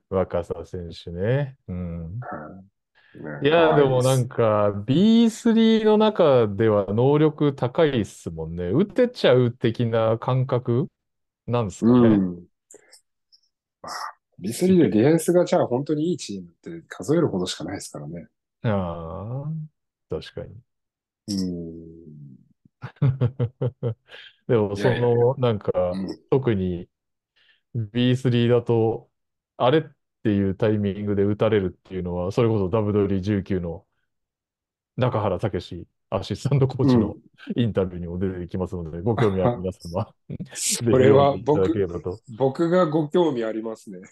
[0.09, 1.57] 若狭選手ね。
[1.67, 2.19] うん。
[2.19, 2.65] はい
[3.43, 8.69] いや、でもなんか、か B3 の中では能力高いっすもんね。
[8.69, 10.87] 打てちゃう的な感覚
[11.45, 11.97] なんですかね。
[11.97, 12.45] うん。
[13.81, 13.91] まあ、
[14.41, 18.27] B3 でディフェンスがじゃあ本当にいいチームって数えるほどしかないですからね。
[18.63, 19.51] ああ、
[20.09, 20.55] 確かに。
[21.27, 22.41] うん。
[24.47, 26.89] でも、その、なんか、うん特に
[27.75, 29.09] B3 だと、
[29.57, 29.83] あれっ
[30.23, 33.85] ていうタイミングで打たれるっていうのは、それこそ W19 の
[34.97, 37.15] 中原武史アシスタントコーチの
[37.55, 40.13] インタビューにも出てきますので、ご興味ある皆様、
[40.53, 41.73] それは僕。
[42.37, 44.01] 僕がご興味ありますね。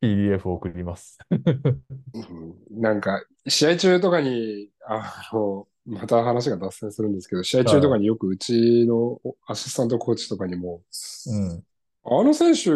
[0.00, 1.18] PDF を送ります。
[1.30, 10.80] うんなんか、試合中とかに、あの、また話が脱線するんですけど、試合中とかによくうちのアシスタントコーチとかにも、
[11.26, 11.64] うん。
[12.04, 12.70] あの選手、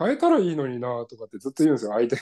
[0.00, 2.16] 変えたらいいのになとかってずっと言うんですよ、相手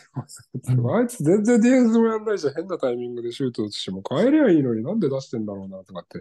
[0.69, 6.21] うんあいつ全然ディフェンスもやんないし、変なタイミングでシュート打つし、もう変えりゃいいのになんで出してんだろうなとかって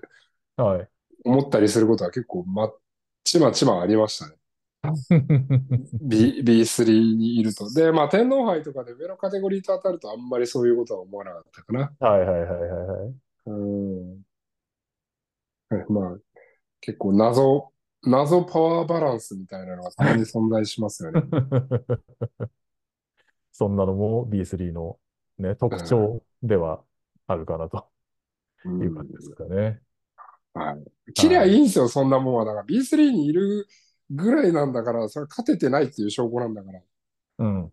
[0.55, 0.89] はい。
[1.23, 2.71] 思ったりすることは結構ま、
[3.23, 4.35] ちまちまありましたね。
[6.01, 7.69] B、B3 にいると。
[7.71, 11.91] で、まあ天皇杯とかで上のカテゴリーと当たるとあんまりそういうことは思わなかったかな。
[11.99, 13.27] はいはいはいはいはい。
[13.45, 14.23] うん。
[15.89, 16.17] まあ、
[16.81, 17.71] 結構謎、
[18.03, 21.23] 謎パワーバランスみたいなのがたまに存在しますよね。
[23.51, 24.99] そんなのも B3 の
[25.39, 26.83] ね、特徴では
[27.27, 27.87] あるかなと
[28.65, 29.81] うんいう感じですかね。
[30.53, 31.13] はい。
[31.13, 32.45] 切りゃいいんですよ、そんなもんは。
[32.45, 33.67] だから B3 にいる
[34.09, 36.81] ぐらいなんだから、それは勝ててないっていう証拠なんだから、
[37.39, 37.71] うん。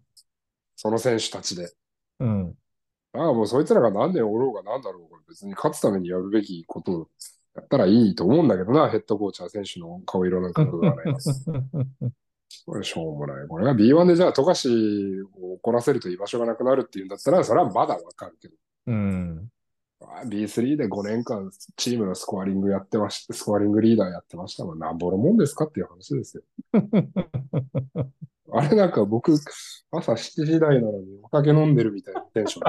[0.76, 1.72] その選手たちで。
[2.20, 2.50] うん。
[2.50, 7.08] だからもうそいつらが何年おろうが何だろうが、別に勝つためにやるべきことを
[7.54, 11.44] やったらいいと思うんだけどな、ヘッドコーチは選手の顔色なんかがないます。
[12.66, 13.48] これしょうもない。
[13.48, 18.54] これが B1 でじゃあ、富樫を怒らせると居場所がなくなるっていうんだったら、それはまだわかるけど。
[18.86, 19.48] うん。
[20.00, 24.78] あ B3 で5年間チームのスコアリングやってましスコアリングリーダーやってましたもん。
[24.78, 26.42] なんぼのもんですかっていう話ですよ。
[28.52, 29.32] あれなんか僕、
[29.90, 32.64] 朝7時台なのにお酒飲んでるみたいなテンション。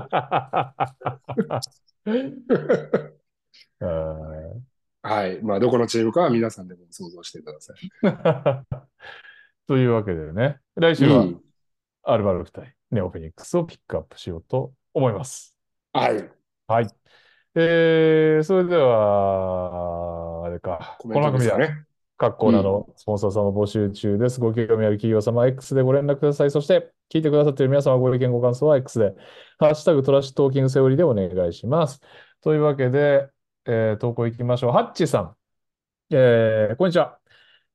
[5.05, 5.41] ははい。
[5.43, 7.85] まあ、どこのチームかは皆さんでも想像してください。
[7.85, 7.89] い
[9.67, 11.41] というわけでね、来週はうん。
[12.03, 15.55] アルバルク対ネオフェニックスをピックアップしようと思います。
[15.93, 16.29] はい。
[16.67, 16.87] はい。
[17.55, 21.85] えー、それでは、あれか、コメントこの番組ではね。
[22.17, 24.39] 各コーナーのスポンサー様募集中です。
[24.39, 26.51] ご興味ある企業様は X でご連絡ください。
[26.51, 29.13] そして、聞いてくださっている皆様ご意見ご感想は X で、
[29.59, 31.99] ハッシュタグトラッシュトーキングセオリーでお願いします。
[32.41, 33.27] というわけで、
[33.65, 34.71] えー投稿いきましょう。
[34.71, 35.37] ハッチさん。
[36.15, 37.19] えーこんにちは。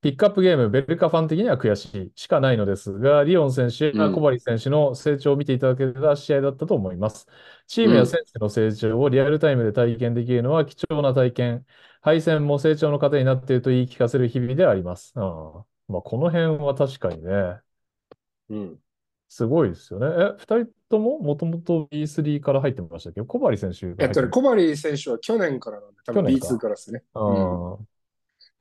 [0.03, 7.27] ピックアップゲーム、ベルカファン的には悔しいしかないのですが、リオン選手やうん小針選手の成長を見ていただけた試合だったと思います。
[7.67, 11.67] チームや選手の成長をリアルタイムで体験できるのは貴重な体験。
[12.03, 15.13] 敗戦も成長の糧になっていると言い聞かせる日々であります。
[15.17, 15.23] うん
[15.89, 17.61] まあ、この辺は確かにね、
[18.49, 18.83] うん。
[19.31, 20.07] すごいですよね。
[20.09, 23.21] え、二人とももともと B3 から入ってましたけ？
[23.21, 27.05] ど、小針選手えっとね、小針選手は去年からなんで、多分去年か B2 からですね。
[27.15, 27.87] あうんー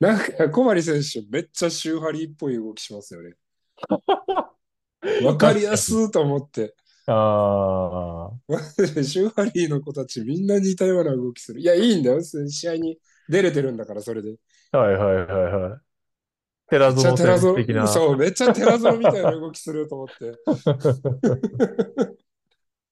[0.00, 3.34] なんか、小針選手、めっちゃシューハリーっぽい動きしますよね。
[5.24, 6.74] わかりやすいと思って。
[7.06, 8.30] あ
[9.04, 11.60] シューハリーの子たちみんな似たような動きする。
[11.60, 12.22] いや、いいんだよ。
[12.22, 12.98] 試合に
[13.28, 14.36] 出れてるんだから、それで。
[14.72, 15.89] ー、はいはいはいはい。
[16.70, 17.86] 寺めっちゃ園寺園選手的な。
[17.88, 20.32] そう、めっちゃ寺園みたいな動きすると思って。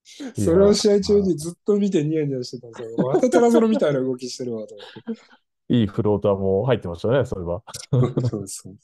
[0.42, 2.96] それを試合中にずっと見てニヤニヤしてたんですよ。
[3.12, 4.74] また寺園みたいな動きしてるわと
[5.68, 7.62] いいフローターも入ってましたね、それは。
[7.92, 8.20] 思って。
[8.46, 8.76] そう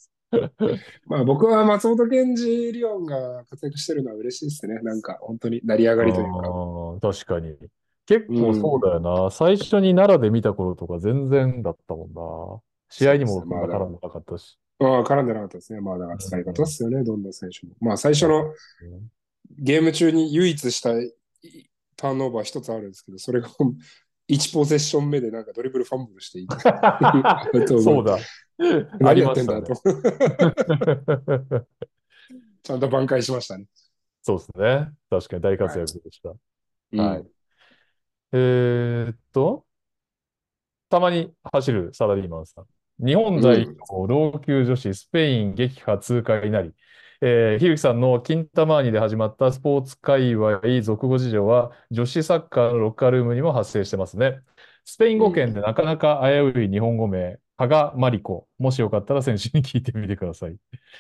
[1.07, 4.81] まあ僕は松本健二リオンが活躍してるのは嬉しいですね。
[4.81, 7.13] なんか本当に成り上がりというか。
[7.13, 7.57] 確かに。
[8.07, 9.31] 結構そうだよな。
[9.31, 12.61] 最初に奈良で見た頃とか全然だったもんな。
[12.91, 14.59] 試合にも絡んでなかったし。
[14.85, 15.81] まあ絡んでなかったですね。
[15.81, 17.73] まあだから使い方ですよね、どんな選手も。
[17.81, 18.53] まあ最初の
[19.51, 21.13] ゲーム中に唯一したい
[21.97, 23.49] ターンオーバー一つあるんですけど、それが
[24.29, 26.59] 1ポゼッション目でなんかドリブルファンブルしていた。
[27.81, 28.17] そうだ。
[28.17, 28.19] あ
[29.01, 29.97] 何りやってんだましたね。
[31.49, 31.67] と。
[32.63, 33.67] ちゃんと挽回しましたね。
[34.23, 34.91] そうですね。
[35.11, 36.29] 確かに大活躍でした。
[36.29, 37.31] はいうん
[38.37, 39.65] えーっと、
[40.89, 42.67] たまに走るサラリーマンさん。
[43.01, 46.73] 日本代表、老朽女子、スペイン撃破通過になり、
[47.21, 54.41] えー、ひるきさんのキンタマーニで始まったスポーツ界隈俗語事情は、女子サッカーのロッカールームにも発生してますね。
[54.85, 58.47] スペイン語圏でなかなか危うい日本語名、加賀まりこ。
[58.59, 60.57] もしよかったら選手に聞いてみてください。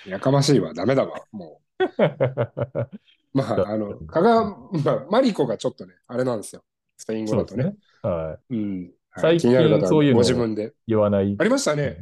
[0.07, 1.85] やかましいわ、ダメだわ、もう。
[3.35, 4.45] まあ、あの、加賀、
[4.85, 6.65] まあ、マリコがちょっとね、あれなんですよ。
[6.97, 7.65] スペイン語だとね。
[7.65, 7.75] ね。
[8.03, 8.55] はい。
[8.55, 8.91] うん。
[9.15, 9.53] はい最近
[9.87, 10.73] そういうのご自分で。
[10.89, 11.37] 言わない。
[11.39, 12.01] ありましたね。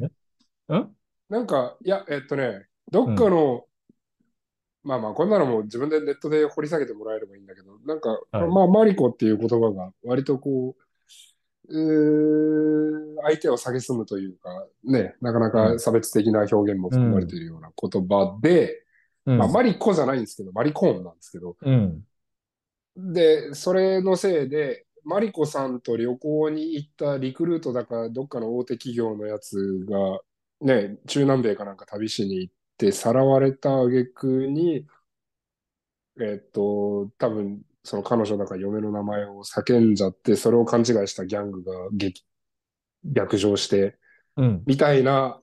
[0.68, 0.96] うん？
[1.28, 3.66] なんか、いや、えっとね、どっかの、
[4.82, 10.82] まあまあ、こんなのも自分でネットで掘り下げてもらえればいいんだけど、なんか、はいまあ、マリコっていう言葉が割とこう、
[11.68, 18.84] うー相手を蔑むというか、ね、なかなか差別的な表現も含まれているような言葉で、
[19.26, 19.38] うん。
[19.38, 22.02] まあ、マリコじゃないんですけど、マリコーンなんですけど、うん。
[22.96, 30.20] で、それのせいで、マリコさんと旅行に行ったリクルートだか、どっかの大手企業のやつが、
[30.60, 34.86] ね、中南米かなんか旅しに行って、さらわれた挙句に、
[36.20, 42.24] えっと、多分、その彼女だから嫁の名前を叫んじゃって、それを勘違いしたギャングが激
[43.04, 43.98] 逆上して、
[44.36, 44.66] うん。
[44.66, 45.42] みたいな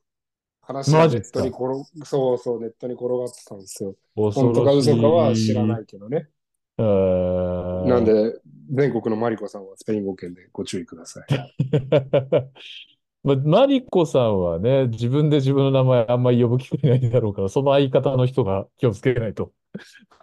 [0.62, 1.64] 話がネットに転
[2.00, 3.96] が、そうそう、ネットに転がってたんですよ。
[4.14, 5.68] 恐本当か嘘かは知らい。
[5.68, 6.30] ないけどね。
[6.78, 6.84] えー
[7.80, 8.39] なんで、
[8.70, 11.26] 全国のマリコさんはスペイン語圏でご注意ください。
[13.22, 19.52] まマリコさんはね、自分で自分の名前あんまり呼ぶ機会ないだろうから、その相方の人が気をつけないと。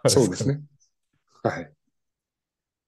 [0.08, 0.62] そうですね。
[1.44, 1.72] はい。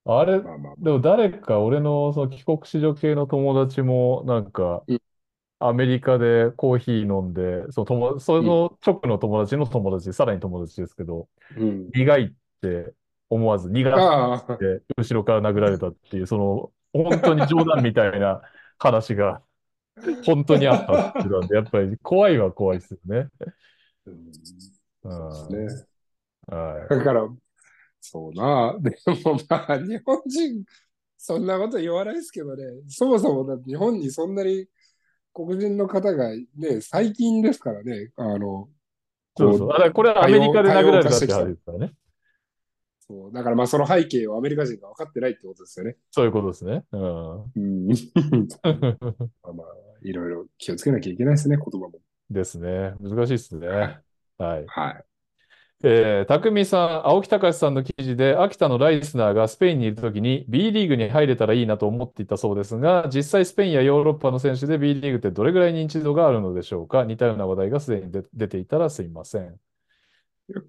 [0.06, 0.74] あれ、まあまあ。
[0.78, 5.00] でも誰か、俺のその帰国子女系の友達も、なんかうん、
[5.60, 11.90] アメリカでコーヒー飲んで、その友、その直の友達の友達、さらに友達ですけど、うん。
[11.92, 12.32] 苦いっ
[12.62, 12.94] て
[13.30, 18.42] 思わず、苦っああ、て後ろから殴られたっていう、その、本当に冗談みたいな
[18.78, 19.40] 話が、
[20.26, 23.28] 本当にあったっていうので、やっぱり怖いは怖いですよね。
[24.06, 24.14] うん
[25.02, 25.86] うんそうですね。
[26.48, 27.28] はだから、
[28.00, 28.76] そうな。
[28.80, 28.90] で
[29.24, 30.64] もまあ、日本人、
[31.16, 34.66] そんなこと言わないですけどね、そもそもだって日本にそんなに
[35.32, 39.38] 黒人の方がね、最近ですからね、あの、い。
[39.38, 39.70] そうそう。
[39.70, 41.92] あだからこれはアメリカで殴られたって話ですからね。
[43.10, 45.96] そうだからまあその背景をアメリカ人が分かってないってことですよね。
[46.12, 46.84] そういうことですね。
[46.92, 47.42] うん。
[47.42, 47.88] うん。
[49.42, 49.66] まあまあ、
[50.02, 51.98] いろいろ気をつけなきゃいけないですね、言葉も。
[52.30, 52.94] ですね。
[53.00, 53.66] 難しいですね。
[54.38, 54.64] はい。
[54.66, 55.04] はい。
[55.82, 67.04] えー、匠さん、青木隆さんの記事で、秋田のライスナーがスペインにいるときに B リーグに入れたらいいなと思っていたそうですが、実際スペインやヨーロッパの選手で B リーグってどれぐらい認知度があるのでしょうか？
[67.04, 69.56] 似たような話題がすでに出出ていたらすいません。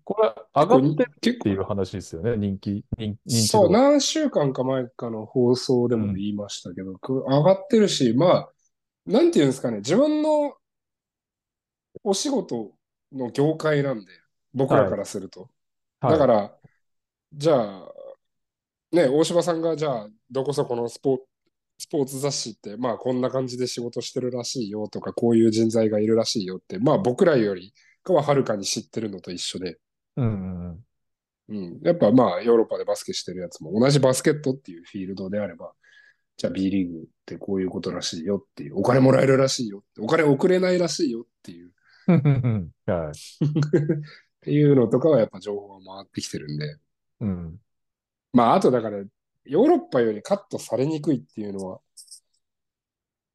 [0.04, 3.72] これ、上がってる結っていう話ですよね、人気、人認知そう。
[3.72, 8.50] 何週間か前かの放送でも言いましたけど、く上がってるし、まあ、
[9.06, 10.56] なんていうんですかね、自分の
[12.04, 12.72] お仕事
[13.12, 14.12] の業界なんで、
[14.54, 15.42] 僕らからすると。
[15.42, 15.52] はい
[16.04, 16.58] だから、
[17.32, 17.94] じゃあ、
[18.92, 21.20] ね、大柴さんが、じゃあ、どこそこのスポ
[21.82, 27.74] スポーツ雑誌って、まあ、こんな感じで仕事してるらしいよとか、こういう人材がいるらしいよって、まあ、僕らより
[28.04, 29.78] かははるかに知ってるのと一緒で、
[30.18, 30.84] うん
[31.50, 31.80] うん。
[31.84, 35.74] やっぱまあ、ヨーロッパでバスケしてるやつも同じバスケットっていうフィールドであれば、
[36.38, 41.72] じゃあ B リーグってこういうことらしいよっていう、お金もらえるらしいよって、お金送れないらしいよっていう、
[42.86, 43.12] はい。
[43.12, 46.78] っていうのとかはやっぱ情報が回ってきてるんで、
[47.20, 47.60] うん。
[48.34, 49.04] まあ、あとだから、
[49.44, 51.82] ヨーロッパよりカットされにくいっていうのは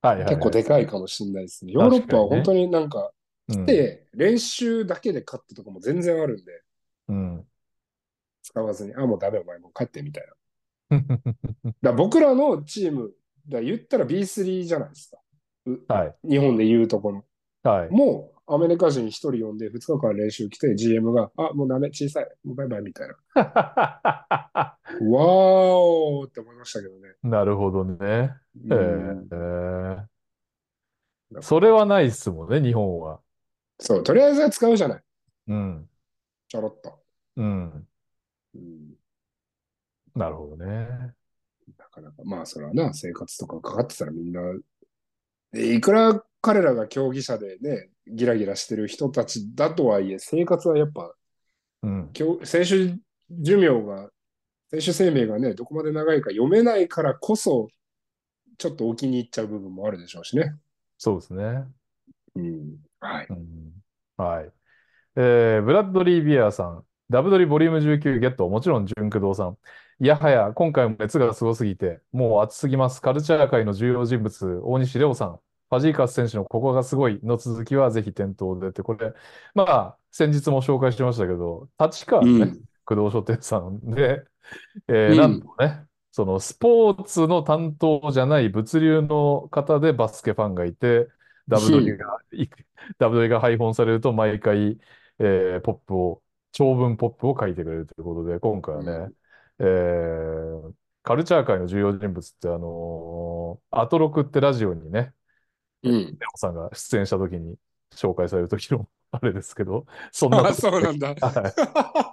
[0.03, 0.35] はいはいはい。
[0.35, 1.73] 結構でかいかもしれないですね。
[1.73, 3.13] ヨーロッパは本当になんか、
[3.49, 6.63] うんで、練習だけでカットとかも全然あるんで、
[7.09, 7.47] うん。
[8.43, 10.33] 使わずに、あ、もうダメお前もう帰ってみたいな。
[11.83, 13.13] だ僕らのチーム、
[13.49, 15.95] だ言ったら B3 じゃないですか。
[15.95, 16.29] はい。
[16.29, 17.25] 日本で言うとこの。
[17.63, 17.91] はい。
[17.91, 23.17] もうアメリカ人一人呼んで2日間練習来て GM が、あ、もうダメ、小さい、バイバイみたいな。
[23.35, 27.15] わーおって思いましたけどね。
[27.25, 28.33] なるほどね。
[28.71, 30.05] えうんー
[31.43, 33.21] それはないっすもんね、日本は。
[33.79, 35.03] そう、とりあえずは使うじゃない。
[35.49, 35.89] うん。
[36.49, 36.99] ちょろっと。
[37.37, 37.89] うん。
[38.55, 38.95] うん、
[40.15, 41.15] なるほどね。
[41.77, 44.41] なかなか、まあそれはな、生活とかかかってたらみんな、
[45.53, 51.15] でいくら彼らが競技者でね、ギラギラしてる人たちだとはいえ、生活はやっぱ
[51.83, 52.11] うん。
[52.13, 52.97] 競選手
[53.31, 54.11] 寿命が、
[54.71, 57.69] 選手生命がね、どこまで長いか読めないからこそ、
[58.59, 60.57] ちょっと置きに行っちゃう部分もあるでしょうしね。
[60.99, 61.65] そうですね。
[62.35, 62.86] うん。
[63.01, 63.27] はい。
[63.31, 63.73] うん
[64.17, 64.53] はい。
[65.17, 66.87] えーブラッドリー・ビアさん。
[67.11, 68.49] ダブドリボリューム19ゲット。
[68.49, 69.59] もちろん、純駆動さん。
[70.05, 73.01] いやはや、今回も熱がすごすぎて、もう熱すぎます。
[73.03, 75.41] カルチャー界の重要人物、大西レオさん。
[75.71, 79.15] ファジーカス選手のここがすごいの続きはぜひ店頭でって、これ、
[79.55, 84.25] まあ、先日も紹介しましたけど、立川のね、うん工藤書店さんで、
[84.89, 91.09] えーうんなんとね、そのスポーツの担当じゃない物流の方でバスケファンがいて、
[91.49, 92.49] ダブドリが、い
[92.99, 94.79] ダブドリが配本されると毎回、
[95.19, 96.23] えーポップを、
[96.53, 99.17] 長文ポップを書いてくれるということで、今回はね、う
[99.59, 105.15] えーカルチャー界の重要人物って、あのーアトロクってラジオにね、
[105.83, 106.19] うん。
[106.21, 107.57] レオさんが出演した時に
[107.95, 111.15] 紹介される時の あれですけど、そんなあ、とこそうなんだ。
[111.21, 111.57] はい。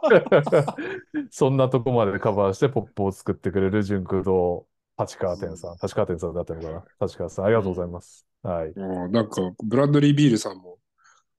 [1.32, 4.68] そんなとこまでカバーしてポップを作ってくれる純駆動、
[5.00, 8.28] 立川店さん、立川店さんだったのかな立川さん、ありがとうございます。
[8.44, 8.78] はい。
[8.78, 10.78] もうなんか、ブラッドリー・ビールさんも、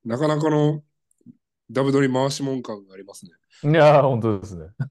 [0.05, 0.83] なかなかの
[1.71, 3.33] ダブドリ回しもん感がありますね。
[3.71, 4.67] いやー、本当ですね。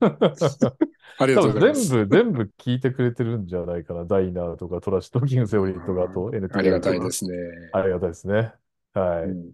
[1.20, 1.90] ありがとうございます。
[1.90, 4.06] 全部、全部聞いてくれてるんじゃないかな。
[4.06, 7.38] ダイナーとかトラッシュトーキングセオリーとかあと NTR ありがたいですね。
[7.74, 8.54] ありがたいですね。
[8.94, 9.24] はい。
[9.26, 9.54] うん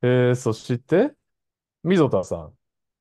[0.00, 1.14] えー、そして、
[1.82, 2.52] 溝田さん。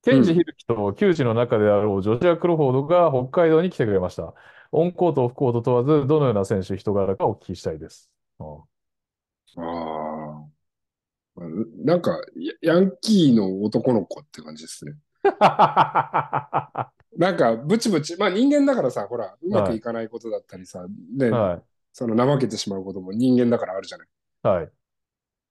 [0.01, 4.33] ケンジ・ヒルキと球児の中であろうジョシュア・クロフォードが北海道に来てくれました。
[4.71, 8.09] オンコート、オフコート問わず、どのような選手、人柄かお聞きしたいです。
[8.39, 8.63] うん
[9.59, 10.47] ああ。
[11.83, 12.19] なんか、
[12.61, 14.95] ヤヤンキーの男の子って感じですね。
[15.23, 16.91] な
[17.31, 20.85] んか、ブチブチ、まあ人間だからさ、ほら、うまくいかないことだったりさ、
[21.15, 21.63] ね、はい。
[21.93, 24.07] その怠けてしまうことも人間だからあるじゃない。
[24.43, 24.71] はい。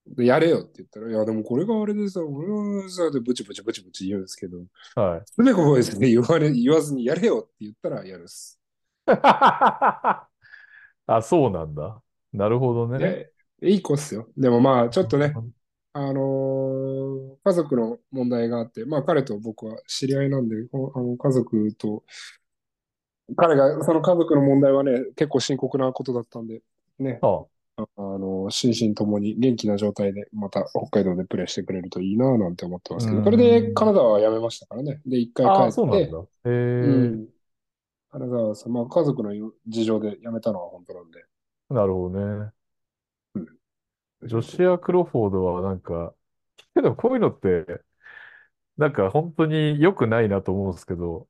[0.06, 4.58] でやれよって言ったら、いや、でもこれがあれでさ、俺はさ、でブチブチブチブチ言うんですけど、
[4.94, 5.22] はい。
[5.24, 8.60] すべこ声で言われ、言わずにやれよって言ったらやるっす。
[9.06, 10.28] あ、
[11.22, 12.00] そうなんだ。
[12.36, 13.18] なるほどね。
[13.20, 13.32] で、
[13.62, 14.28] いい子っすよ。
[14.36, 15.40] でもまあ、ちょっとね、
[15.92, 22.04] あのー家族の問題があって、まあ彼と僕は知り合いなんで、あの家族と、
[23.36, 26.62] 彼が、その家族の問題はね、結構深刻なことだったんで、
[26.98, 27.28] ね、あ
[27.76, 35.00] ああの、心身ともに元気な状態で、また北海道でプレーしてくれるといいななんて思ってますけど、うんそれでカナダは辞めましたからね。
[35.06, 36.18] で、一回あ、帰って、そうなんだ。
[36.18, 37.28] へえ、うん。
[38.10, 39.32] カナダはさ、まあ家族の
[39.68, 41.24] 事情で辞めたのは本当なんで。
[41.68, 42.52] なるほどね。
[43.34, 43.58] うん
[44.22, 46.14] ジョシュア・クロフォードはなんか、
[46.74, 47.82] けどこういうのって、
[48.76, 51.28] なんか本当に良くないなと思うんですけど、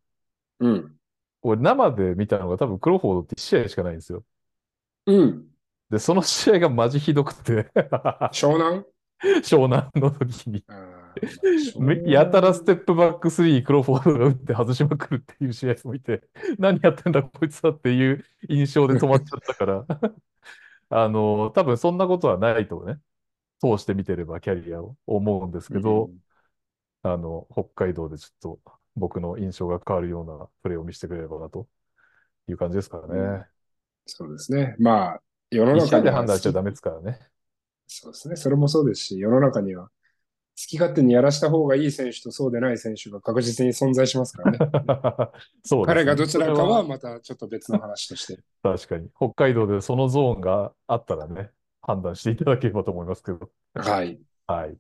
[0.61, 0.97] うん。
[1.43, 4.25] 俺生で見たのが多分クロフォードって1試合しかないんですよ。
[5.07, 5.49] うん。
[5.91, 7.71] で、その試合がマジひどくて、
[8.33, 8.85] 湘南？
[9.43, 10.65] 湘南の時に。
[12.07, 16.23] やたらステップバックスリークロフォードが打って外しまくるっていう試合もいて、
[16.59, 19.87] 何やってんだこいつはっていう印象で止まっちゃったから、
[20.91, 23.01] あの、多分そんなことはないとね、
[23.61, 26.11] 通して見てればキャリアを思うんですけど、
[27.03, 31.69] あの、北海道でちょっと僕の印象が変わるようなプレーを見せてくれればなと
[32.49, 33.47] いう感じですからうんね。
[34.07, 34.77] そうですね。
[34.79, 37.19] まあ、世の中には好き判断しちゃダメですからね。
[37.87, 38.37] そうですね。
[38.37, 39.91] それもそうですし、世の中には好
[40.57, 44.59] き勝手にやらした方がいい選手とそうでない選手が確実に存在しますからね。
[45.63, 48.43] そうね彼がどちらかはまたちょっと別の話として。
[48.63, 49.11] 確かに。
[49.17, 51.51] 北海道でそのゾーンがあったらね、
[51.83, 53.51] 判断していただければと思いますけど。
[53.75, 54.19] はい。
[54.47, 54.77] はい。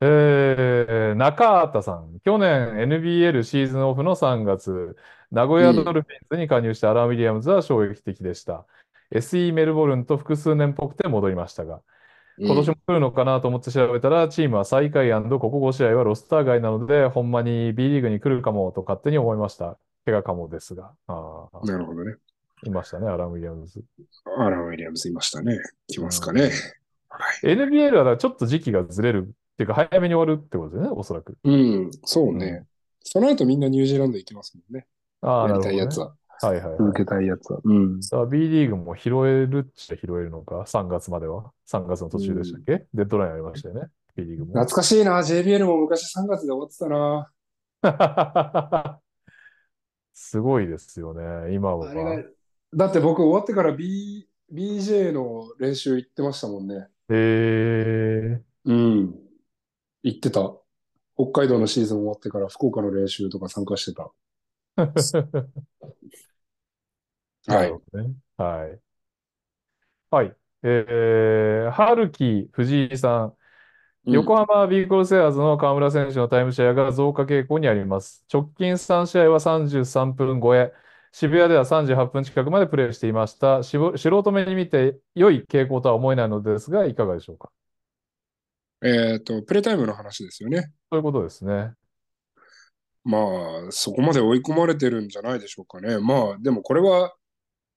[0.00, 2.18] えー、中畑さん。
[2.24, 4.96] 去年 NBL シーズンオフの3月、
[5.30, 8.66] 名古屋ドルフィンズに加入したアラン・ウィリアムズは衝撃的でした。
[9.12, 11.80] SE メルボルンと複数年っぽくて戻りましたが、
[12.38, 19.78] 今年も来るのかなと思って調べたら、チームは最下位ここ5試合はロスター外なので、ほんまに B リーグに来るかもと勝手に思いました。
[20.04, 20.92] 怪我かもですが。
[21.06, 22.16] あうんなるほどね。
[22.64, 23.82] ーいましたね、アラン・ウィリアムズ。
[24.38, 25.58] アラン・ウィリアムズいましたね。
[25.88, 26.50] 来ますかね。
[27.08, 27.52] はい。
[27.52, 31.36] NBL はちょっと時期がずれるっていうか、早めに終わるってことですね、おそらく。
[31.44, 32.64] うん、そうね。
[33.00, 34.86] その後みんなニュージーランド行きますもんね。
[35.20, 35.72] ああ、やなるほど、ね。
[35.72, 36.14] りたいやつは。
[36.40, 36.78] はいはいはい。
[36.78, 37.60] 続けたいやつは。
[37.62, 38.02] うん。
[38.02, 44.52] さあ B リーグも拾えるっちゃ拾えるのか、3月までは？3月の途中でしたっけ、デッドラインありましたよね、B リーグも。
[44.52, 45.18] 懐かしいな。
[45.20, 47.30] JBL も昔3月で終わってたな。
[50.14, 51.92] すごいですよね、今は。
[52.74, 56.86] だって僕終わってから B、BJ の練習行ってましたもんね。
[57.10, 59.14] へうん。
[60.02, 60.54] 行ってた。
[61.16, 64.10] 北海道のシーズン終わってから福岡の練習とか参加してた。
[64.76, 65.46] ー。
[67.46, 68.14] はないね。
[68.36, 68.80] はい。
[70.10, 70.36] はい。
[70.62, 73.36] えー、春樹藤井さん。
[74.06, 78.24] 横浜ビーコルセアーズの河村選手のタイムシェアが増加傾向にあります。
[78.32, 79.82] 直近3試合は33
[80.14, 80.74] 分超え、
[81.12, 83.62] 渋谷では38分近くまでプレーしていました。
[83.62, 87.50] しぼ素人目に見て良い傾向とは思えないのですが、いかがでしょうか？
[88.82, 90.70] えっと、プレータイムの話ですよね。
[90.90, 91.72] そういうことですね。
[93.04, 95.98] まあ、そこまで追い込まれてるんじゃないでしょうかね。
[95.98, 97.14] まあ、でもこれは、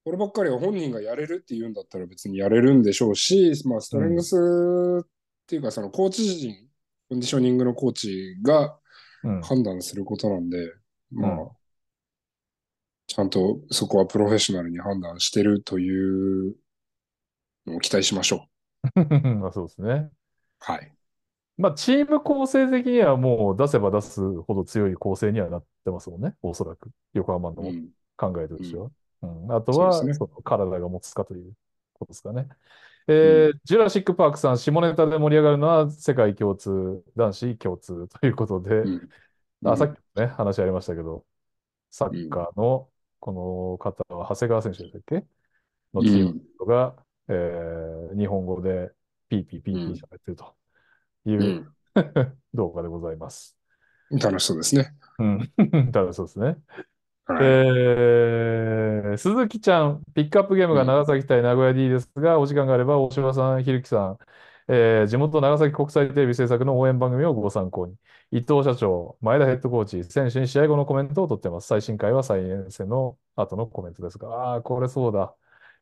[0.06, 4.36] こればっかりは本人がやれるって言うんだったら別にやれるんでしょうし、まあ、ストレングス
[5.04, 5.06] っ
[5.48, 6.56] ていうか、そのコーチ陣、
[7.10, 8.78] コンディショニングのコーチが
[9.24, 9.42] うん。
[9.42, 10.74] 判断することなんで、
[11.12, 11.50] まあうん、
[13.08, 16.56] ちゃんとそこはプロフェッショナルに判断してるという
[17.66, 18.48] のを期待しましょ
[18.96, 19.02] う。
[19.36, 20.10] まあそうですね。
[20.60, 20.97] はい。
[21.58, 26.36] まあ、チーム構成的にはもう出せば出すほど強い構成にはなってますもんね。
[26.42, 26.90] おそらく。
[27.14, 27.90] 横浜のうん。
[28.16, 28.90] 考えとしては。
[29.22, 30.14] うん、あとは、ね。
[30.14, 31.54] その体が持つかという
[31.94, 32.48] ことですかね。
[33.08, 39.10] えージュラシック・パークさん、下ネタで盛り上がるのは世界共通、男子共通ということで、うん。
[39.66, 41.26] あさっきもね、話ありましたけど、
[41.90, 42.90] サッカーの
[43.20, 45.26] この方は長谷川選手でしたっけ？
[45.94, 46.96] のチームが、
[47.30, 48.92] えー日本語で
[49.30, 50.56] ピーピーピーピー喋ってると
[51.32, 51.74] いうう、
[52.54, 53.58] 動画でございます。
[54.16, 54.18] ん。
[54.18, 54.94] 楽しそうですね。
[55.20, 55.40] うん。
[55.92, 56.58] 楽しそうですね。
[57.26, 57.46] はい。
[57.46, 64.18] えー、鈴木ちゃん、ピックアップゲームが長崎対名古屋 D ですが、お時間があれば、大島さん、ひるきさん、
[64.70, 67.96] えー地元長崎国際テレビ制作の応援番組をご参考に。
[68.32, 71.68] 伊藤社長、前田ヘッドコーチ、選手に試合後のコメントを取ってます。
[71.68, 75.34] 最新回は再演戦の後のコメントですが、ああー、これそうだ。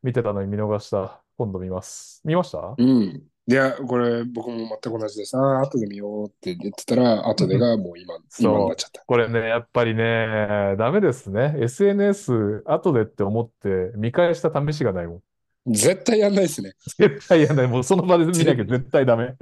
[0.04, 1.24] 見てたのに見逃した。
[1.38, 2.22] 今度見ます。
[2.24, 2.76] 見ました？
[2.78, 3.28] うん。
[3.48, 5.38] いや、これ僕も全く同じです。
[5.38, 9.04] ああ、後で見ようって言ってたら、後でがもう今、今になっちゃった。
[9.06, 11.56] これね、やっぱりね、ダメですね。
[11.60, 15.22] SNS、後でって思って見返した試しがないもん。
[15.68, 16.74] 絶対やんないですね。
[16.98, 17.68] 絶対やんない。
[17.68, 19.36] もうその場で見なきゃ 絶対ダメ。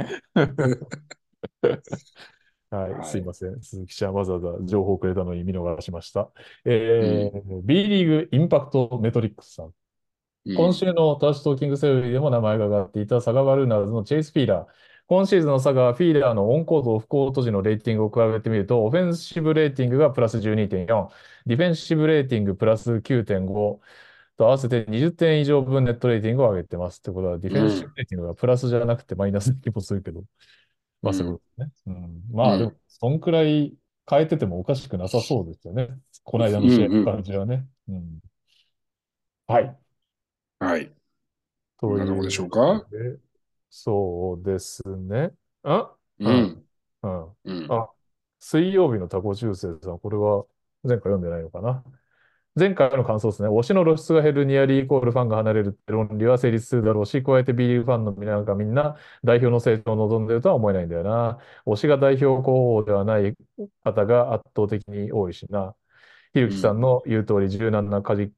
[2.72, 3.62] はい、はいすいません。
[3.62, 6.30] 鈴木ちゃんわざわざ情報をくれたのに見逃しました。
[6.66, 9.74] えー B リーグインパクトメトリックスさん。
[10.46, 14.68] うん今週のトラッシュトーキングセオリーでも名前が挙がっていた佐賀バルーナーズのチェイス・フィーラー。
[15.08, 21.10] 今シーズンの佐賀はフィーラーのオンコート、オフコート時のレーティングを比べてみると、オフェンシブレーティングがプラス12.4、
[21.46, 23.80] ディフェンシブレーティングプラス9.5
[24.38, 27.00] と合わせて20点以上分ネットレーティングを上げてます。
[27.00, 30.24] ってことは、ディフェンシブレーティングがプラスじゃなくてマイナスな気もするけど、
[31.02, 31.96] まあそういうことですね。
[31.96, 33.74] うん、まあでも、そんくらい
[34.10, 35.90] 変えててもおかしくなさそうですよね。
[36.24, 37.66] この間の試合の感じはね。
[37.88, 38.20] うん
[39.46, 39.83] はい。
[40.64, 40.92] はい。
[41.80, 43.18] というなとこでしょうかで
[43.70, 45.32] そうですね。
[45.64, 46.66] あ、ううんん。
[47.04, 47.24] うん。
[47.44, 47.72] うん。
[47.72, 47.90] あ、
[48.40, 50.46] 水曜日のタコ修正さん、これは
[50.84, 51.84] 前回読んでないのかな？
[52.56, 53.50] 前回の感想ですね。
[53.50, 61.40] 推しの露出が減るニアリーイコールファンが離れるって論理は成立するだろうし、加えて B リーグファンの皆がみんな代表の成長を望んでいるとは思えないんだよな。
[61.66, 63.36] 推しが代表候補ではない
[63.84, 65.76] 方が圧倒的に多いしな。
[66.34, 68.32] ひるきさんの言う通り柔軟な舵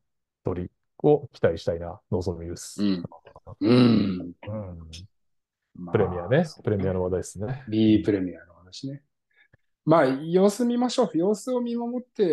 [0.46, 0.72] 取り
[1.06, 2.00] を期待したいな。
[2.12, 2.82] 望みです。
[2.84, 3.04] うん。
[3.60, 4.34] うん。
[4.48, 4.80] うん
[5.78, 6.46] まあプレミアね。
[6.64, 7.64] プレミアの話題ですね。
[7.68, 9.02] B プレミアの話ね。
[9.86, 11.18] まあ、様子見ましょう。
[11.18, 12.24] 様子を見守って、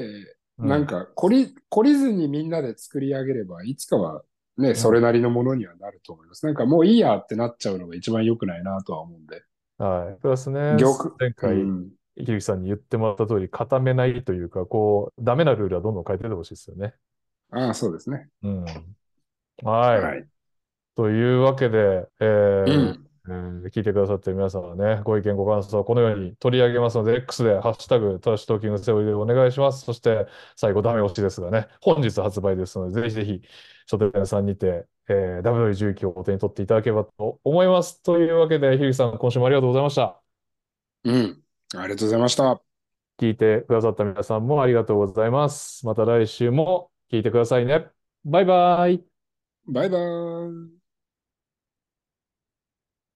[0.59, 4.23] うんなんか懲り、懲りずにみんなで作り上げれば、いつかは
[4.59, 6.47] ね、それなりのものにはなると思います。
[6.47, 9.43] なんかもういいやってなっちゃうのが一番良くないなとは思うんで。
[9.79, 10.21] はい。
[10.21, 10.77] プラスね、
[11.19, 16.95] 前回、うんひるきさんに言ってもらった通り、固めないというか、こう、ダメなルールはどんどん変えてってほしいですよね。
[17.53, 18.29] ああ、そうですね。
[18.43, 18.65] うん。
[19.63, 20.01] はい。
[20.01, 20.27] はい。
[20.97, 23.09] というわけで、えーうん。
[23.29, 29.85] えー聞いてくださってる皆さんはね、ご意見、ご感想はこのように取り上げますので、X でハッシュタグ、トラッシュトーキングセオリーでお願いします。
[29.85, 30.27] そして、
[30.57, 33.43] 最後、ダメ押しですがね、本日発売ですので、ぜひぜひ、
[33.87, 38.03] 書店屋さんにて、えー、W11 をお手に取っていただければと思います。
[38.03, 40.21] というわけで、ひるきさん、今週もありがとうございました。
[41.05, 41.43] うん。
[41.77, 42.61] ありがとうございました。
[43.19, 45.87] 聞いてくださった皆さんもありがとうございます。
[45.87, 47.87] また来週も聞いてくださいね。
[48.25, 49.05] バイバイ。
[49.67, 50.82] バイバイ。